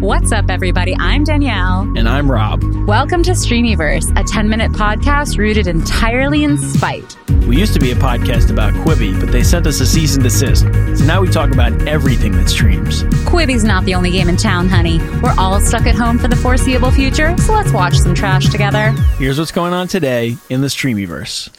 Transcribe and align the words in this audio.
What's 0.00 0.32
up, 0.32 0.46
everybody? 0.48 0.96
I'm 0.98 1.24
Danielle. 1.24 1.82
And 1.94 2.08
I'm 2.08 2.30
Rob. 2.30 2.64
Welcome 2.86 3.22
to 3.24 3.32
Streamyverse, 3.32 4.18
a 4.18 4.24
10 4.24 4.48
minute 4.48 4.72
podcast 4.72 5.36
rooted 5.36 5.66
entirely 5.66 6.42
in 6.42 6.56
spite. 6.56 7.18
We 7.46 7.58
used 7.58 7.74
to 7.74 7.80
be 7.80 7.90
a 7.90 7.94
podcast 7.94 8.50
about 8.50 8.72
Quibi, 8.72 9.20
but 9.20 9.30
they 9.30 9.42
sent 9.42 9.66
us 9.66 9.78
a 9.80 9.86
cease 9.86 10.14
and 10.14 10.22
desist. 10.24 10.62
So 10.98 11.04
now 11.04 11.20
we 11.20 11.28
talk 11.28 11.52
about 11.52 11.86
everything 11.86 12.32
that 12.32 12.48
streams. 12.48 13.02
Quibi's 13.26 13.62
not 13.62 13.84
the 13.84 13.94
only 13.94 14.10
game 14.10 14.30
in 14.30 14.38
town, 14.38 14.70
honey. 14.70 15.00
We're 15.22 15.34
all 15.36 15.60
stuck 15.60 15.86
at 15.86 15.94
home 15.94 16.18
for 16.18 16.28
the 16.28 16.36
foreseeable 16.36 16.92
future, 16.92 17.36
so 17.36 17.52
let's 17.52 17.70
watch 17.70 17.98
some 17.98 18.14
trash 18.14 18.48
together. 18.48 18.92
Here's 19.18 19.38
what's 19.38 19.52
going 19.52 19.74
on 19.74 19.86
today 19.86 20.38
in 20.48 20.62
the 20.62 20.68
Streamyverse. 20.68 21.50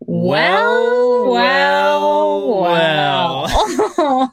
Well, 0.00 1.30
well, 1.30 2.60
well. 2.62 3.09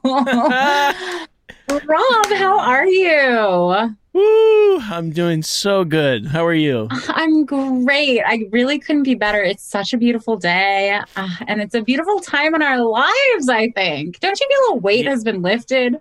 Rob, 1.70 2.26
how 2.28 2.60
are 2.60 2.86
you? 2.88 3.96
Woo! 4.14 4.80
I'm 4.80 5.12
doing 5.12 5.44
so 5.44 5.84
good. 5.84 6.26
How 6.28 6.46
are 6.46 6.54
you? 6.54 6.88
I'm 7.10 7.46
great. 7.46 8.22
I 8.26 8.46
really 8.52 8.80
couldn't 8.80 9.04
be 9.04 9.16
better. 9.16 9.44
It's 9.44 9.64
such 9.64 9.94
a 9.94 9.98
beautiful 9.98 10.38
day, 10.38 11.00
uh, 11.16 11.28
and 11.48 11.62
it's 11.62 11.76
a 11.76 11.82
beautiful 11.82 12.20
time 12.20 12.56
in 12.56 12.62
our 12.62 12.80
lives, 12.80 13.50
I 13.50 13.70
think. 13.76 14.20
Don't 14.22 14.40
you 14.40 14.48
feel 14.48 14.76
a 14.76 14.80
weight 14.80 15.04
Yeah. 15.06 15.12
has 15.12 15.24
been 15.24 15.42
lifted? 15.42 15.98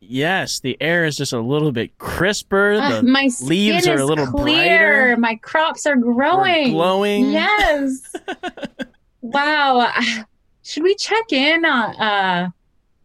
Yes, 0.00 0.60
the 0.60 0.80
air 0.80 1.04
is 1.04 1.16
just 1.16 1.32
a 1.32 1.40
little 1.40 1.72
bit 1.72 1.98
crisper. 1.98 2.74
Uh, 2.74 3.02
my 3.02 3.28
leaves 3.42 3.86
are 3.86 3.98
a 3.98 4.04
little 4.04 4.26
clear. 4.26 5.08
brighter. 5.08 5.16
My 5.18 5.34
crops 5.36 5.86
are 5.86 5.96
growing. 5.96 6.72
glowing. 6.72 7.30
Yes. 7.32 8.14
wow. 9.20 9.92
Should 10.62 10.84
we 10.84 10.94
check 10.94 11.32
in 11.32 11.64
uh, 11.64 11.92
uh, 11.98 12.48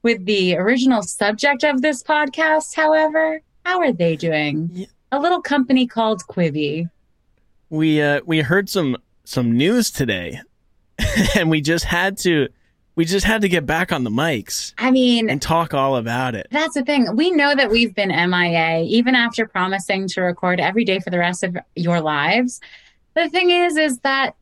with 0.06 0.24
the 0.26 0.56
original 0.56 1.02
subject 1.02 1.64
of 1.64 1.82
this 1.82 2.04
podcast, 2.04 2.76
however? 2.76 3.42
How 3.66 3.80
are 3.80 3.92
they 3.92 4.16
doing? 4.16 4.70
Yeah. 4.72 4.86
A 5.12 5.20
little 5.20 5.42
company 5.42 5.88
called 5.88 6.22
Quibi. 6.28 6.88
we 7.72 8.00
uh 8.00 8.22
we 8.24 8.42
heard 8.42 8.70
some 8.70 8.98
some 9.24 9.58
news 9.58 9.90
today, 9.90 10.42
and 11.36 11.50
we 11.50 11.60
just 11.60 11.86
had 11.86 12.20
to 12.20 12.50
we 12.94 13.04
just 13.06 13.26
had 13.26 13.42
to 13.42 13.50
get 13.50 13.66
back 13.66 13.92
on 13.92 14.04
the 14.04 14.12
mics 14.12 14.74
I 14.78 14.92
mean, 14.92 15.28
and 15.28 15.42
talk 15.42 15.74
all 15.74 15.96
about 15.96 16.36
it. 16.36 16.46
That's 16.52 16.76
the 16.76 16.84
thing. 16.84 17.16
We 17.16 17.32
know 17.32 17.56
that 17.56 17.72
we've 17.72 17.96
been 17.96 18.10
MIA 18.10 18.84
even 18.84 19.16
after 19.16 19.48
promising 19.48 20.08
to 20.10 20.22
record 20.22 20.60
every 20.60 20.86
day 20.86 21.00
for 21.00 21.10
the 21.10 21.18
rest 21.18 21.44
of 21.44 21.58
your 21.76 22.00
lives. 22.00 22.62
The 23.16 23.28
thing 23.28 23.50
is, 23.50 23.76
is 23.76 23.98
that 24.02 24.36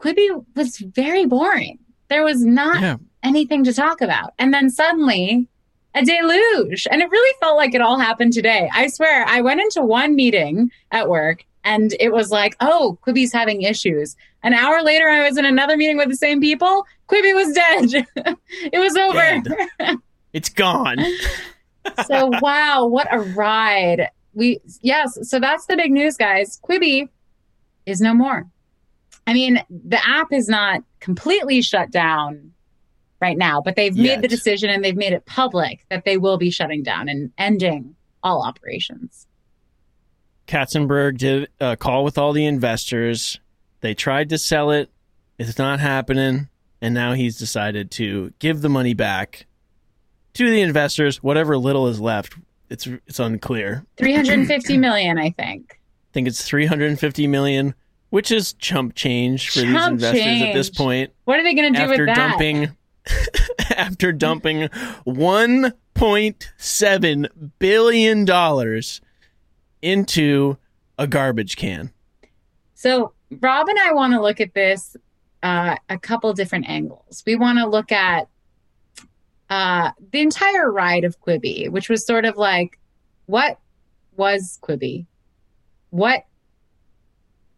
Quibi 0.00 0.44
was 0.56 0.78
very 0.78 1.24
boring. 1.24 1.78
There 2.08 2.24
was 2.24 2.44
not 2.44 2.80
Yeah, 2.82 2.96
anything 3.22 3.64
to 3.64 3.72
talk 3.72 4.00
about. 4.00 4.34
And 4.38 4.52
then 4.52 4.70
suddenly 4.70 5.48
a 5.94 6.04
deluge. 6.04 6.86
And 6.90 7.02
it 7.02 7.10
really 7.10 7.36
felt 7.40 7.56
like 7.56 7.74
it 7.74 7.80
all 7.80 7.98
happened 7.98 8.32
today. 8.32 8.70
I 8.72 8.86
swear, 8.88 9.24
I 9.26 9.40
went 9.40 9.60
into 9.60 9.82
one 9.82 10.14
meeting 10.14 10.70
at 10.90 11.08
work 11.08 11.44
and 11.64 11.94
it 12.00 12.12
was 12.12 12.30
like, 12.30 12.56
oh, 12.60 12.98
Quibi's 13.06 13.32
having 13.32 13.62
issues. 13.62 14.16
An 14.42 14.52
hour 14.52 14.82
later, 14.82 15.08
I 15.08 15.28
was 15.28 15.36
in 15.36 15.44
another 15.44 15.76
meeting 15.76 15.96
with 15.96 16.08
the 16.08 16.16
same 16.16 16.40
people. 16.40 16.84
Quibi 17.08 17.34
was 17.34 17.52
dead. 17.52 18.06
it 18.72 18.78
was 18.78 18.96
over. 18.96 19.98
it's 20.32 20.48
gone. 20.48 20.98
so 22.06 22.30
wow, 22.40 22.86
what 22.86 23.06
a 23.10 23.20
ride. 23.20 24.08
We 24.34 24.60
yes, 24.80 25.18
so 25.28 25.38
that's 25.38 25.66
the 25.66 25.76
big 25.76 25.92
news, 25.92 26.16
guys. 26.16 26.58
Quibi 26.66 27.08
is 27.86 28.00
no 28.00 28.14
more. 28.14 28.46
I 29.26 29.34
mean, 29.34 29.62
the 29.70 30.00
app 30.04 30.32
is 30.32 30.48
not 30.48 30.82
completely 31.00 31.62
shut 31.62 31.90
down 31.90 32.52
right 33.22 33.38
now, 33.38 33.62
but 33.62 33.76
they've 33.76 33.96
made 33.96 34.20
the 34.20 34.28
decision 34.28 34.68
and 34.68 34.84
they've 34.84 34.96
made 34.96 35.12
it 35.12 35.24
public 35.24 35.86
that 35.88 36.04
they 36.04 36.18
will 36.18 36.36
be 36.36 36.50
shutting 36.50 36.82
down 36.82 37.08
and 37.08 37.30
ending 37.38 37.94
all 38.22 38.42
operations. 38.42 39.26
Katzenberg 40.48 41.16
did 41.16 41.48
a 41.60 41.76
call 41.76 42.04
with 42.04 42.18
all 42.18 42.32
the 42.32 42.44
investors. 42.44 43.40
They 43.80 43.94
tried 43.94 44.28
to 44.30 44.38
sell 44.38 44.72
it. 44.72 44.90
It's 45.38 45.56
not 45.56 45.80
happening. 45.80 46.48
And 46.80 46.94
now 46.94 47.12
he's 47.12 47.38
decided 47.38 47.92
to 47.92 48.32
give 48.40 48.60
the 48.60 48.68
money 48.68 48.92
back 48.92 49.46
to 50.34 50.50
the 50.50 50.60
investors. 50.60 51.22
Whatever 51.22 51.56
little 51.56 51.86
is 51.86 52.00
left, 52.00 52.34
it's 52.68 52.88
it's 53.06 53.20
unclear. 53.20 53.86
350 53.98 54.78
million, 54.78 55.16
I 55.16 55.30
think. 55.30 55.78
I 56.10 56.12
think 56.12 56.26
it's 56.26 56.44
350 56.44 57.28
million, 57.28 57.74
which 58.10 58.32
is 58.32 58.52
chump 58.54 58.96
change 58.96 59.50
for 59.50 59.60
these 59.60 59.72
Chump 59.72 59.92
investors 59.92 60.42
at 60.42 60.52
this 60.52 60.70
point. 60.70 61.12
What 61.24 61.38
are 61.38 61.44
they 61.44 61.54
going 61.54 61.72
to 61.72 61.78
do 61.78 61.84
After 61.84 62.04
with 62.04 62.14
that? 62.14 62.30
dumping 62.30 62.76
after 63.76 64.12
dumping 64.12 64.68
1.7 65.06 67.28
billion 67.58 68.24
dollars 68.24 69.00
into 69.80 70.56
a 70.98 71.06
garbage 71.06 71.56
can. 71.56 71.92
So, 72.74 73.12
Rob 73.40 73.68
and 73.68 73.78
I 73.78 73.92
want 73.92 74.12
to 74.12 74.20
look 74.20 74.40
at 74.40 74.54
this 74.54 74.96
uh, 75.42 75.76
a 75.88 75.98
couple 75.98 76.32
different 76.32 76.68
angles. 76.68 77.22
We 77.26 77.36
want 77.36 77.58
to 77.58 77.66
look 77.66 77.92
at 77.92 78.28
uh, 79.50 79.90
the 80.12 80.20
entire 80.20 80.70
ride 80.70 81.04
of 81.04 81.20
Quibi, 81.20 81.68
which 81.68 81.88
was 81.88 82.06
sort 82.06 82.24
of 82.24 82.36
like, 82.36 82.78
what 83.26 83.58
was 84.16 84.58
Quibi? 84.62 85.06
What 85.90 86.24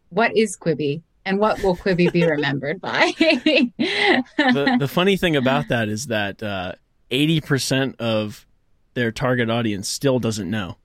what 0.09 0.35
is 0.35 0.57
Quibi? 0.57 1.01
And 1.25 1.39
what 1.39 1.61
will 1.63 1.75
Quibi 1.75 2.11
be 2.11 2.23
remembered 2.25 2.79
by? 2.79 3.13
the, 3.17 4.23
the 4.79 4.87
funny 4.87 5.17
thing 5.17 5.35
about 5.35 5.69
that 5.69 5.89
is 5.89 6.07
that 6.07 6.43
uh, 6.43 6.73
80% 7.09 7.95
of 7.99 8.45
their 8.93 9.11
target 9.11 9.49
audience 9.49 9.89
still 9.89 10.19
doesn't 10.19 10.49
know. 10.49 10.77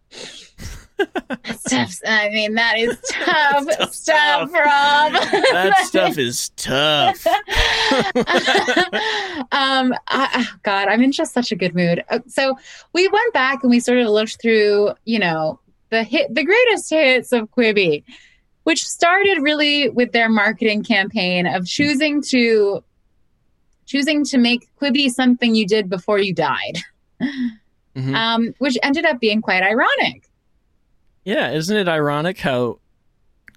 That's 0.99 1.63
tough. 1.65 1.95
I 2.07 2.29
mean, 2.31 2.55
that 2.55 2.79
is 2.79 2.99
tough 3.11 3.67
tough 3.79 3.95
stuff, 3.95 3.97
stuff. 4.51 4.53
Rob. 4.53 5.13
That 5.13 5.85
stuff 5.87 6.19
is 6.19 6.51
tough. 6.57 7.27
um 9.53 9.95
I, 10.09 10.29
oh 10.37 10.57
god 10.63 10.89
i'm 10.89 11.03
in 11.03 11.13
just 11.13 11.33
such 11.33 11.51
a 11.51 11.57
good 11.57 11.75
mood 11.75 12.05
Uh, 12.09 12.21
so 12.29 12.57
we 12.93 13.09
went 13.09 13.33
back 13.33 13.63
and 13.63 13.71
we 13.71 13.81
sort 13.81 13.99
of 13.99 14.09
looked 14.09 14.41
through 14.41 14.93
you 15.05 15.19
know 15.19 15.59
the 15.91 16.05
hit 16.05 16.33
the 16.35 16.45
greatest 16.45 16.91
hits 16.91 17.33
of 17.33 17.51
quibi 17.51 18.05
which 18.65 18.87
started 18.87 19.39
really 19.41 19.89
with 19.89 20.13
their 20.13 20.29
marketing 20.29 20.83
campaign 20.85 21.47
of 21.47 21.67
choosing 21.67 22.23
to 22.23 22.83
choosing 23.87 24.25
to 24.25 24.39
make 24.39 24.69
quibi 24.81 25.11
something 25.11 25.55
you 25.55 25.67
did 25.67 25.89
before 25.89 26.19
you 26.19 26.33
died 26.35 26.79
Mhm. 27.97 28.15
um 28.15 28.55
which 28.59 28.79
ended 28.83 29.05
up 29.05 29.19
being 29.21 29.41
quite 29.43 29.63
ironic 29.63 30.29
Yeah, 31.25 31.51
isn't 31.51 31.77
it 31.77 31.89
ironic 31.89 32.39
how 32.39 32.79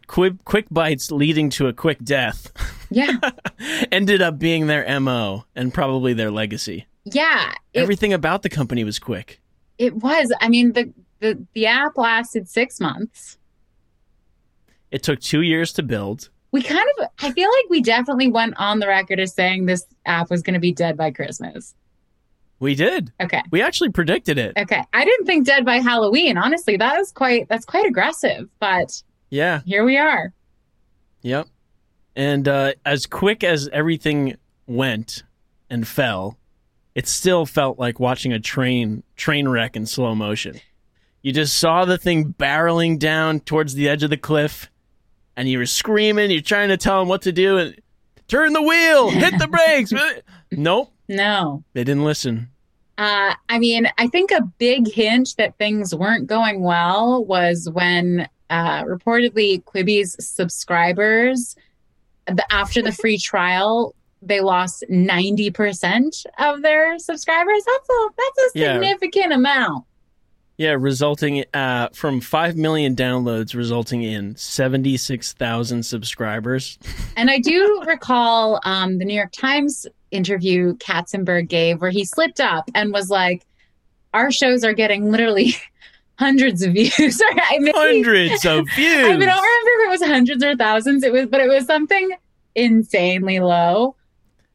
quick, 0.07 0.33
quick 0.43 0.65
bites 0.71 1.11
leading 1.11 1.49
to 1.51 1.67
a 1.67 1.73
quick 1.73 2.03
death 2.03 2.51
yeah 2.89 3.17
ended 3.91 4.21
up 4.21 4.37
being 4.39 4.67
their 4.67 4.99
MO 4.99 5.45
and 5.55 5.73
probably 5.73 6.13
their 6.13 6.31
legacy? 6.31 6.85
yeah 7.05 7.53
it, 7.73 7.81
Everything 7.81 8.11
about 8.13 8.41
the 8.41 8.49
company 8.49 8.83
was 8.83 8.97
quick. 8.99 9.39
it 9.77 9.93
was 9.95 10.31
i 10.41 10.49
mean 10.49 10.73
the 10.73 10.91
the, 11.19 11.37
the 11.53 11.65
app 11.67 11.97
lasted 11.97 12.49
six 12.49 12.79
months 12.81 13.37
It 14.93 15.01
took 15.03 15.19
two 15.19 15.41
years 15.41 15.73
to 15.73 15.83
build. 15.83 16.29
we 16.51 16.61
kind 16.61 16.87
of 16.99 17.07
i 17.19 17.31
feel 17.31 17.49
like 17.49 17.69
we 17.69 17.81
definitely 17.81 18.27
went 18.29 18.53
on 18.57 18.77
the 18.79 18.87
record 18.87 19.19
as 19.19 19.33
saying 19.33 19.65
this 19.65 19.85
app 20.05 20.29
was 20.29 20.41
going 20.43 20.53
to 20.53 20.59
be 20.59 20.71
dead 20.71 20.95
by 20.95 21.09
christmas 21.11 21.73
We 22.59 22.75
did. 22.75 23.11
okay 23.19 23.41
We 23.51 23.61
actually 23.63 23.89
predicted 23.89 24.37
it. 24.37 24.53
okay 24.57 24.83
i 24.93 25.03
didn't 25.03 25.25
think 25.25 25.45
dead 25.47 25.65
by 25.65 25.79
halloween 25.79 26.37
honestly 26.37 26.77
that 26.77 26.95
was 26.97 27.11
quite 27.11 27.47
that's 27.49 27.65
quite 27.65 27.85
aggressive 27.87 28.47
but 28.59 29.01
Yeah. 29.29 29.61
here 29.65 29.83
we 29.83 29.97
are 29.97 30.31
Yep. 31.23 31.47
And 32.15 32.47
uh, 32.47 32.73
as 32.85 33.05
quick 33.07 33.43
as 33.43 33.69
everything 33.73 34.35
went 34.67 35.23
and 35.69 35.87
fell, 35.87 36.37
it 36.93 37.07
still 37.07 37.45
felt 37.45 37.79
like 37.79 37.97
watching 37.99 38.33
a 38.33 38.39
train 38.39 39.01
train 39.15 39.47
wreck 39.47 39.75
in 39.77 39.85
slow 39.85 40.13
motion. 40.13 40.59
You 41.21 41.31
just 41.31 41.57
saw 41.57 41.85
the 41.85 41.97
thing 41.97 42.33
barreling 42.37 42.99
down 42.99 43.39
towards 43.39 43.73
the 43.73 43.87
edge 43.89 44.03
of 44.03 44.09
the 44.09 44.17
cliff, 44.17 44.69
and 45.37 45.47
you 45.49 45.57
were 45.57 45.65
screaming. 45.65 46.31
You're 46.31 46.41
trying 46.41 46.69
to 46.69 46.77
tell 46.77 46.99
them 46.99 47.07
what 47.09 47.21
to 47.23 47.31
do, 47.31 47.57
and 47.57 47.79
turn 48.27 48.53
the 48.53 48.61
wheel, 48.61 49.09
hit 49.09 49.37
the 49.39 49.47
brakes. 49.67 49.93
nope, 50.51 50.91
no 51.09 51.63
they 51.73 51.83
didn't 51.83 52.05
listen. 52.05 52.49
uh, 52.97 53.33
I 53.49 53.59
mean, 53.59 53.87
I 53.97 54.07
think 54.07 54.31
a 54.31 54.41
big 54.59 54.87
hint 54.91 55.35
that 55.37 55.57
things 55.57 55.93
weren't 55.95 56.27
going 56.27 56.61
well 56.61 57.25
was 57.25 57.69
when 57.71 58.27
uh, 58.49 58.83
reportedly 58.83 59.63
Quibi's 59.65 60.15
subscribers, 60.23 61.55
the, 62.27 62.45
after 62.53 62.81
the 62.83 62.91
free 62.91 63.17
trial, 63.17 63.95
they 64.21 64.39
lost 64.41 64.83
90% 64.89 66.25
of 66.39 66.61
their 66.61 66.97
subscribers. 66.99 67.63
That's 67.65 67.89
a, 67.89 68.09
that's 68.17 68.55
a 68.55 68.59
Yeah. 68.59 68.73
significant 68.73 69.33
amount. 69.33 69.85
Yeah, 70.57 70.75
resulting 70.79 71.45
uh, 71.53 71.89
from 71.93 72.21
five 72.21 72.55
million 72.55 72.95
downloads, 72.95 73.55
resulting 73.55 74.03
in 74.03 74.35
seventy 74.35 74.97
six 74.97 75.33
thousand 75.33 75.83
subscribers. 75.83 76.77
And 77.15 77.29
I 77.29 77.37
do 77.39 77.83
recall 77.85 78.59
um, 78.65 78.97
the 78.97 79.05
New 79.05 79.13
York 79.13 79.31
Times 79.31 79.85
interview 80.11 80.75
Katzenberg 80.77 81.47
gave 81.47 81.79
where 81.79 81.91
he 81.91 82.05
slipped 82.05 82.39
up 82.39 82.69
and 82.73 82.91
was 82.91 83.09
like, 83.11 83.45
our 84.15 84.31
shows 84.31 84.63
are 84.63 84.73
getting 84.73 85.11
literally 85.11 85.55
hundreds 86.19 86.63
of 86.63 86.73
views. 86.73 87.21
I 87.31 87.59
mean, 87.59 87.73
Hundreds 87.75 88.45
of 88.45 88.65
views. 88.75 89.05
I 89.05 89.15
mean, 89.15 89.29
I 89.29 89.35
don't 89.35 89.43
remember 89.43 89.69
if 89.81 89.87
it 89.87 89.89
was 89.91 90.03
hundreds 90.03 90.43
or 90.43 90.55
thousands. 90.55 91.03
It 91.03 91.13
was, 91.13 91.27
but 91.27 91.39
it 91.39 91.47
was 91.47 91.65
something 91.65 92.11
insanely 92.55 93.39
low. 93.39 93.95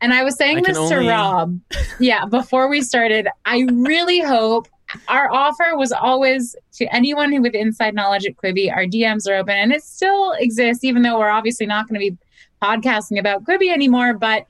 And 0.00 0.12
I 0.12 0.24
was 0.24 0.36
saying 0.36 0.58
I 0.58 0.60
this 0.62 0.76
only- 0.76 1.04
to 1.04 1.10
Rob, 1.10 1.60
yeah, 2.00 2.24
before 2.26 2.68
we 2.68 2.82
started. 2.82 3.28
I 3.44 3.66
really 3.72 4.20
hope 4.20 4.68
our 5.08 5.30
offer 5.32 5.76
was 5.76 5.92
always 5.92 6.56
to 6.74 6.86
anyone 6.94 7.32
who 7.32 7.42
with 7.42 7.54
inside 7.54 7.94
knowledge 7.94 8.26
at 8.26 8.36
Quibi. 8.36 8.74
Our 8.74 8.84
DMs 8.84 9.28
are 9.28 9.34
open, 9.34 9.56
and 9.56 9.72
it 9.72 9.82
still 9.82 10.32
exists, 10.32 10.84
even 10.84 11.02
though 11.02 11.18
we're 11.18 11.28
obviously 11.28 11.66
not 11.66 11.88
going 11.88 12.00
to 12.00 12.10
be 12.10 12.16
podcasting 12.62 13.18
about 13.18 13.44
Quibi 13.44 13.72
anymore. 13.72 14.14
But 14.14 14.46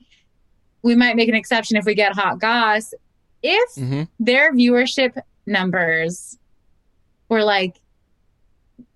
we 0.81 0.95
might 0.95 1.15
make 1.15 1.29
an 1.29 1.35
exception 1.35 1.77
if 1.77 1.85
we 1.85 1.95
get 1.95 2.13
hot 2.13 2.39
goss. 2.39 2.93
If 3.43 3.69
hmm 3.75 4.03
their 4.19 4.53
viewership 4.53 5.19
numbers 5.45 6.37
were 7.29 7.43
like 7.43 7.79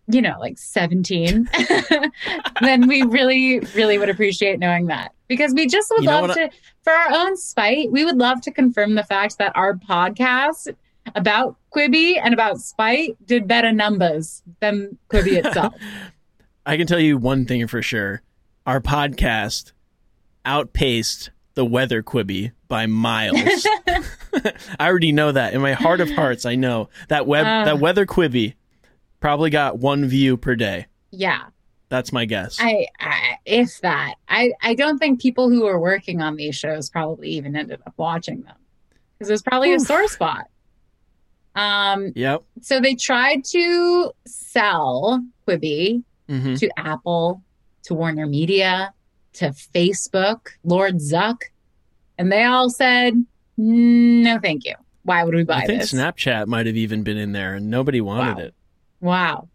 you 0.08 0.22
know 0.22 0.36
like 0.40 0.58
17 0.58 1.48
then 2.62 2.88
we 2.88 3.04
really 3.04 3.60
really 3.74 3.98
would 3.98 4.10
appreciate 4.10 4.60
knowing 4.60 4.88
that 4.88 5.14
because 5.30 5.54
we 5.54 5.66
just 5.66 5.90
would 5.96 6.04
You 6.04 6.10
love 6.10 6.34
to 6.34 6.50
for 6.84 6.92
our 6.92 7.14
own 7.14 7.38
spite 7.38 7.92
we 7.92 8.04
would 8.04 8.18
love 8.18 8.42
to 8.42 8.52
confirm 8.52 8.96
the 8.96 9.04
fact 9.04 9.38
that 9.38 9.54
our 9.56 9.76
podcast 9.76 10.76
about 11.16 11.56
quibi 11.76 12.20
and 12.24 12.34
about 12.34 12.60
spite 12.60 13.16
did 13.26 13.48
better 13.48 13.72
numbers 13.72 14.42
than 14.62 14.98
quibi 15.10 15.34
itself 15.46 15.74
I 16.66 16.78
can 16.78 16.88
tell 16.88 17.00
you 17.00 17.18
one 17.18 17.44
thing 17.46 17.68
for 17.68 17.82
sure. 17.82 18.22
Our 18.66 18.80
podcast 18.80 19.74
outpaced 20.46 21.32
the 21.56 21.66
weather 21.66 22.02
Quibi 22.02 22.52
by 22.70 22.86
miles. 22.86 23.36
I 24.80 24.88
already 24.88 25.12
know 25.12 25.32
that. 25.34 25.54
In 25.54 25.60
my 25.62 25.74
heart 25.74 26.00
of 26.00 26.10
hearts, 26.12 26.46
I 26.46 26.56
know 26.56 26.88
that 27.10 27.28
web 27.28 27.46
Uh. 27.46 27.66
that 27.66 27.80
weather 27.80 28.06
Quibi 28.06 28.54
probably 29.20 29.50
got 29.50 29.80
one 29.80 30.06
view 30.06 30.38
per 30.38 30.56
day. 30.56 30.88
yeah 31.12 31.44
That's 31.90 32.14
my 32.14 32.24
guess. 32.26 32.58
I, 32.62 32.88
I 33.00 33.38
if 33.46 33.82
that 33.82 34.16
i 34.30 34.54
i 34.62 34.74
don't 34.74 34.98
think 35.00 35.22
people 35.22 35.50
who 35.50 35.64
were 35.64 35.78
working 35.80 36.22
on 36.22 36.38
these 36.38 36.56
shows 36.56 36.90
probably 36.90 37.28
even 37.32 37.58
ended 37.58 37.82
up 37.86 37.94
watching 37.98 38.42
them 38.44 38.56
because 39.18 39.30
it 39.30 39.34
was 39.34 39.42
probably 39.42 39.74
a 39.74 39.80
sore 39.82 40.08
spot 40.08 40.46
um 41.56 42.12
yep. 42.16 42.42
so 42.62 42.80
they 42.80 42.96
tried 42.96 43.44
to 43.46 44.12
sell 44.26 45.24
Quibi 45.48 46.04
hmm 46.28 46.56
to 46.56 46.70
Apple, 46.78 47.44
to 47.84 47.94
Warner 47.94 48.26
Media, 48.26 48.94
to 49.34 49.50
Facebook, 49.76 50.48
Lord 50.64 50.96
Zuck, 50.96 51.38
and 52.18 52.32
they 52.32 52.44
all 52.46 52.70
said, 52.70 53.14
"No, 53.58 54.40
thank 54.42 54.66
you. 54.66 54.76
Why 55.04 55.24
would 55.24 55.36
we 55.36 55.44
buy 55.44 55.58
I 55.58 55.66
think 55.66 55.82
this?" 55.82 55.94
Snapchat 55.94 56.48
might 56.48 56.66
have 56.66 56.78
even 56.78 57.04
been 57.04 57.18
in 57.18 57.34
there, 57.34 57.56
and 57.56 57.70
nobody 57.70 58.00
wanted 58.02 58.38
Wow. 58.38 58.44
it. 58.44 58.54
wow, 59.02 59.48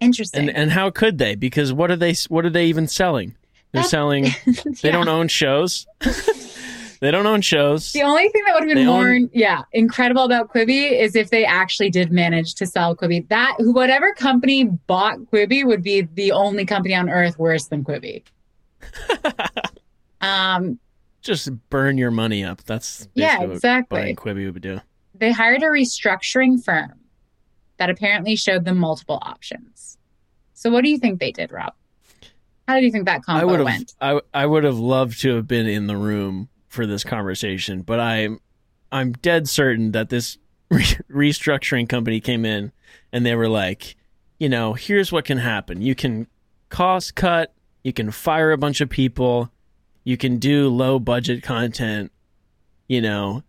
interesting. 0.00 0.48
And 0.48 0.56
and 0.56 0.70
how 0.72 0.90
could 0.90 1.18
they? 1.18 1.34
Because 1.34 1.72
what 1.72 1.90
are 1.90 1.96
they? 1.96 2.14
What 2.28 2.44
are 2.44 2.50
they 2.50 2.66
even 2.66 2.86
selling? 2.88 3.36
They're 3.72 3.82
That- 3.82 3.88
selling. 3.90 4.26
They 4.82 4.90
don't 4.90 5.08
own 5.08 5.28
shows. 5.28 5.86
they 7.00 7.10
don't 7.10 7.26
own 7.26 7.40
shows. 7.40 7.92
The 7.92 8.02
only 8.02 8.28
thing 8.28 8.42
that 8.46 8.54
would 8.54 8.62
have 8.64 8.68
They 8.68 8.74
been 8.74 8.86
more, 8.86 9.08
own- 9.08 9.30
yeah, 9.32 9.62
incredible 9.72 10.24
about 10.24 10.52
Quibi 10.52 10.92
is 11.00 11.16
if 11.16 11.30
they 11.30 11.44
actually 11.44 11.90
did 11.90 12.12
manage 12.12 12.54
to 12.56 12.66
sell 12.66 12.94
Quibi. 12.94 13.26
That 13.28 13.56
whatever 13.58 14.12
company 14.14 14.64
bought 14.64 15.18
Quibi 15.32 15.64
would 15.64 15.82
be 15.82 16.02
the 16.02 16.32
only 16.32 16.64
company 16.66 16.94
on 16.94 17.08
earth 17.08 17.38
worse 17.38 17.66
than 17.68 17.84
Quibi. 17.84 18.22
um, 20.20 20.78
Just 21.22 21.50
burn 21.70 21.96
your 21.98 22.10
money 22.10 22.44
up. 22.44 22.62
That's 22.64 23.08
yeah, 23.14 23.42
exactly. 23.42 24.14
Quibi 24.14 24.52
would 24.52 24.62
do. 24.62 24.80
they 25.14 25.32
hired 25.32 25.62
a 25.62 25.66
restructuring 25.66 26.62
firm 26.62 26.92
that 27.78 27.88
apparently 27.88 28.36
showed 28.36 28.66
them 28.66 28.76
multiple 28.76 29.18
options. 29.22 29.96
So, 30.52 30.68
what 30.70 30.84
do 30.84 30.90
you 30.90 30.98
think 30.98 31.18
they 31.18 31.32
did, 31.32 31.50
Rob? 31.50 31.72
How 32.68 32.78
do 32.78 32.84
you 32.84 32.92
think 32.92 33.06
that 33.06 33.16
I 33.26 33.40
combo 33.40 33.46
would 33.46 33.60
have. 33.60 33.64
went? 33.64 33.94
I 34.02 34.20
I 34.34 34.44
would 34.44 34.64
have 34.64 34.78
loved 34.78 35.22
to 35.22 35.34
have 35.36 35.48
been 35.48 35.66
in 35.66 35.86
the 35.86 35.96
room 35.96 36.49
for 36.70 36.86
this 36.86 37.04
conversation, 37.04 37.82
but 37.82 38.00
I'm 38.00 38.40
I'm 38.90 39.12
dead 39.12 39.48
certain 39.48 39.92
that 39.92 40.08
this 40.08 40.38
re- 40.70 40.96
restructuring 41.10 41.88
company 41.88 42.20
came 42.20 42.46
in 42.46 42.72
and 43.12 43.26
they 43.26 43.34
were 43.34 43.48
like, 43.48 43.96
you 44.38 44.48
know, 44.48 44.72
here's 44.72 45.12
what 45.12 45.26
can 45.26 45.38
happen. 45.38 45.82
You 45.82 45.94
can 45.94 46.26
cost 46.70 47.14
cut. 47.14 47.52
You 47.84 47.92
can 47.92 48.10
fire 48.10 48.52
a 48.52 48.58
bunch 48.58 48.80
of 48.80 48.88
people. 48.88 49.50
You 50.04 50.16
can 50.16 50.38
do 50.38 50.68
low 50.68 50.98
budget 50.98 51.42
content. 51.42 52.12
You 52.88 53.00
know, 53.00 53.42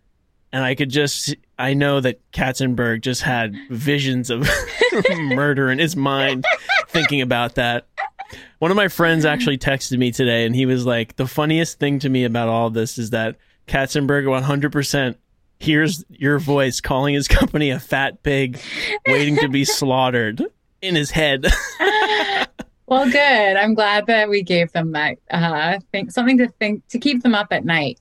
and 0.52 0.64
I 0.64 0.74
could 0.74 0.90
just 0.90 1.34
I 1.58 1.74
know 1.74 2.00
that 2.00 2.20
Katzenberg 2.32 3.02
just 3.02 3.22
had 3.22 3.54
visions 3.70 4.30
of 4.30 4.48
murder 5.16 5.70
in 5.70 5.78
his 5.78 5.94
mind 5.94 6.44
thinking 6.88 7.20
about 7.20 7.54
that. 7.54 7.86
One 8.58 8.70
of 8.70 8.76
my 8.76 8.88
friends 8.88 9.24
actually 9.24 9.58
texted 9.58 9.98
me 9.98 10.12
today 10.12 10.46
and 10.46 10.54
he 10.54 10.66
was 10.66 10.86
like, 10.86 11.16
The 11.16 11.26
funniest 11.26 11.78
thing 11.78 11.98
to 12.00 12.08
me 12.08 12.24
about 12.24 12.48
all 12.48 12.70
this 12.70 12.98
is 12.98 13.10
that 13.10 13.36
Katzenberg 13.66 14.24
100% 14.24 15.16
hears 15.58 16.04
your 16.08 16.38
voice 16.38 16.80
calling 16.80 17.14
his 17.14 17.28
company 17.28 17.70
a 17.70 17.78
fat 17.78 18.22
pig 18.22 18.60
waiting 19.06 19.36
to 19.36 19.48
be 19.48 19.64
slaughtered 19.64 20.42
in 20.80 20.94
his 20.94 21.10
head. 21.10 21.46
well, 22.86 23.08
good. 23.10 23.56
I'm 23.56 23.74
glad 23.74 24.06
that 24.06 24.28
we 24.28 24.42
gave 24.42 24.72
them 24.72 24.92
that 24.92 25.18
uh, 25.30 25.78
think 25.92 26.10
something 26.10 26.38
to 26.38 26.48
think 26.48 26.86
to 26.88 26.98
keep 26.98 27.22
them 27.22 27.34
up 27.34 27.48
at 27.52 27.64
night. 27.64 28.00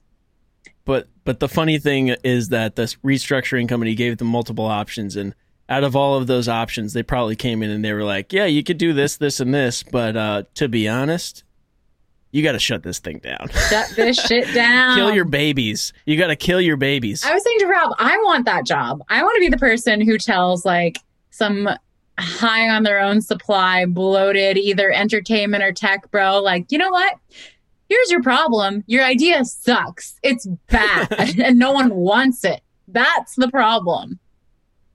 but 0.86 1.08
but 1.24 1.40
the 1.40 1.48
funny 1.48 1.78
thing 1.78 2.16
is 2.24 2.50
that 2.50 2.76
this 2.76 2.96
restructuring 2.96 3.70
company 3.70 3.94
gave 3.94 4.18
them 4.18 4.28
multiple 4.28 4.66
options 4.66 5.16
and 5.16 5.36
out 5.72 5.84
of 5.84 5.96
all 5.96 6.16
of 6.16 6.28
those 6.28 6.48
options 6.48 6.94
they 6.94 7.02
probably 7.02 7.36
came 7.36 7.64
in 7.64 7.70
and 7.70 7.84
they 7.84 7.94
were 7.94 8.04
like 8.04 8.32
yeah 8.32 8.46
you 8.46 8.64
could 8.64 8.78
do 8.78 8.94
this 8.94 9.18
this 9.18 9.40
and 9.40 9.54
this 9.54 9.82
but 9.84 10.16
uh 10.16 10.44
to 10.54 10.68
be 10.68 10.88
honest 10.88 11.44
you 12.34 12.44
got 12.44 12.54
to 12.54 12.60
shut 12.60 12.84
this 12.84 13.00
thing 13.00 13.20
down 13.20 13.50
Shut 13.70 13.90
this 13.96 14.18
shit 14.18 14.54
down. 14.54 14.96
kill 14.96 15.14
your 15.14 15.26
babies 15.26 15.92
you 16.06 16.18
got 16.18 16.28
to 16.28 16.36
kill 16.36 16.62
your 16.62 16.78
babies 16.78 17.26
I 17.26 17.34
was 17.34 17.44
saying 17.44 17.60
to 17.60 17.68
Rob, 17.68 17.94
I 17.98 18.18
want 18.24 18.46
that 18.46 18.66
job. 18.66 19.02
I 19.10 19.22
want 19.24 19.36
to 19.36 19.40
be 19.42 19.50
the 19.50 19.58
person 19.58 20.00
who 20.00 20.18
tells 20.18 20.64
like 20.66 20.98
some 21.30 21.68
high 22.18 22.70
on 22.70 22.84
their 22.84 23.00
own 23.00 23.22
supply, 23.22 23.86
bloated, 23.86 24.58
either 24.58 24.92
entertainment 24.92 25.64
or 25.64 25.72
tech 25.72 26.10
bro, 26.12 26.40
like, 26.42 26.72
you 26.72 26.78
know 26.78 26.92
what? 26.92 27.16
Here's 27.90 28.10
your 28.12 28.22
problem. 28.24 28.84
Your 28.88 29.04
idea 29.04 29.44
sucks. 29.44 30.18
It's 30.24 30.48
bad 30.70 31.12
and 31.40 31.60
no 31.60 31.72
one 31.72 31.94
wants 31.94 32.46
it. 32.46 32.62
That's 32.88 33.36
the 33.36 33.50
problem. 33.50 34.20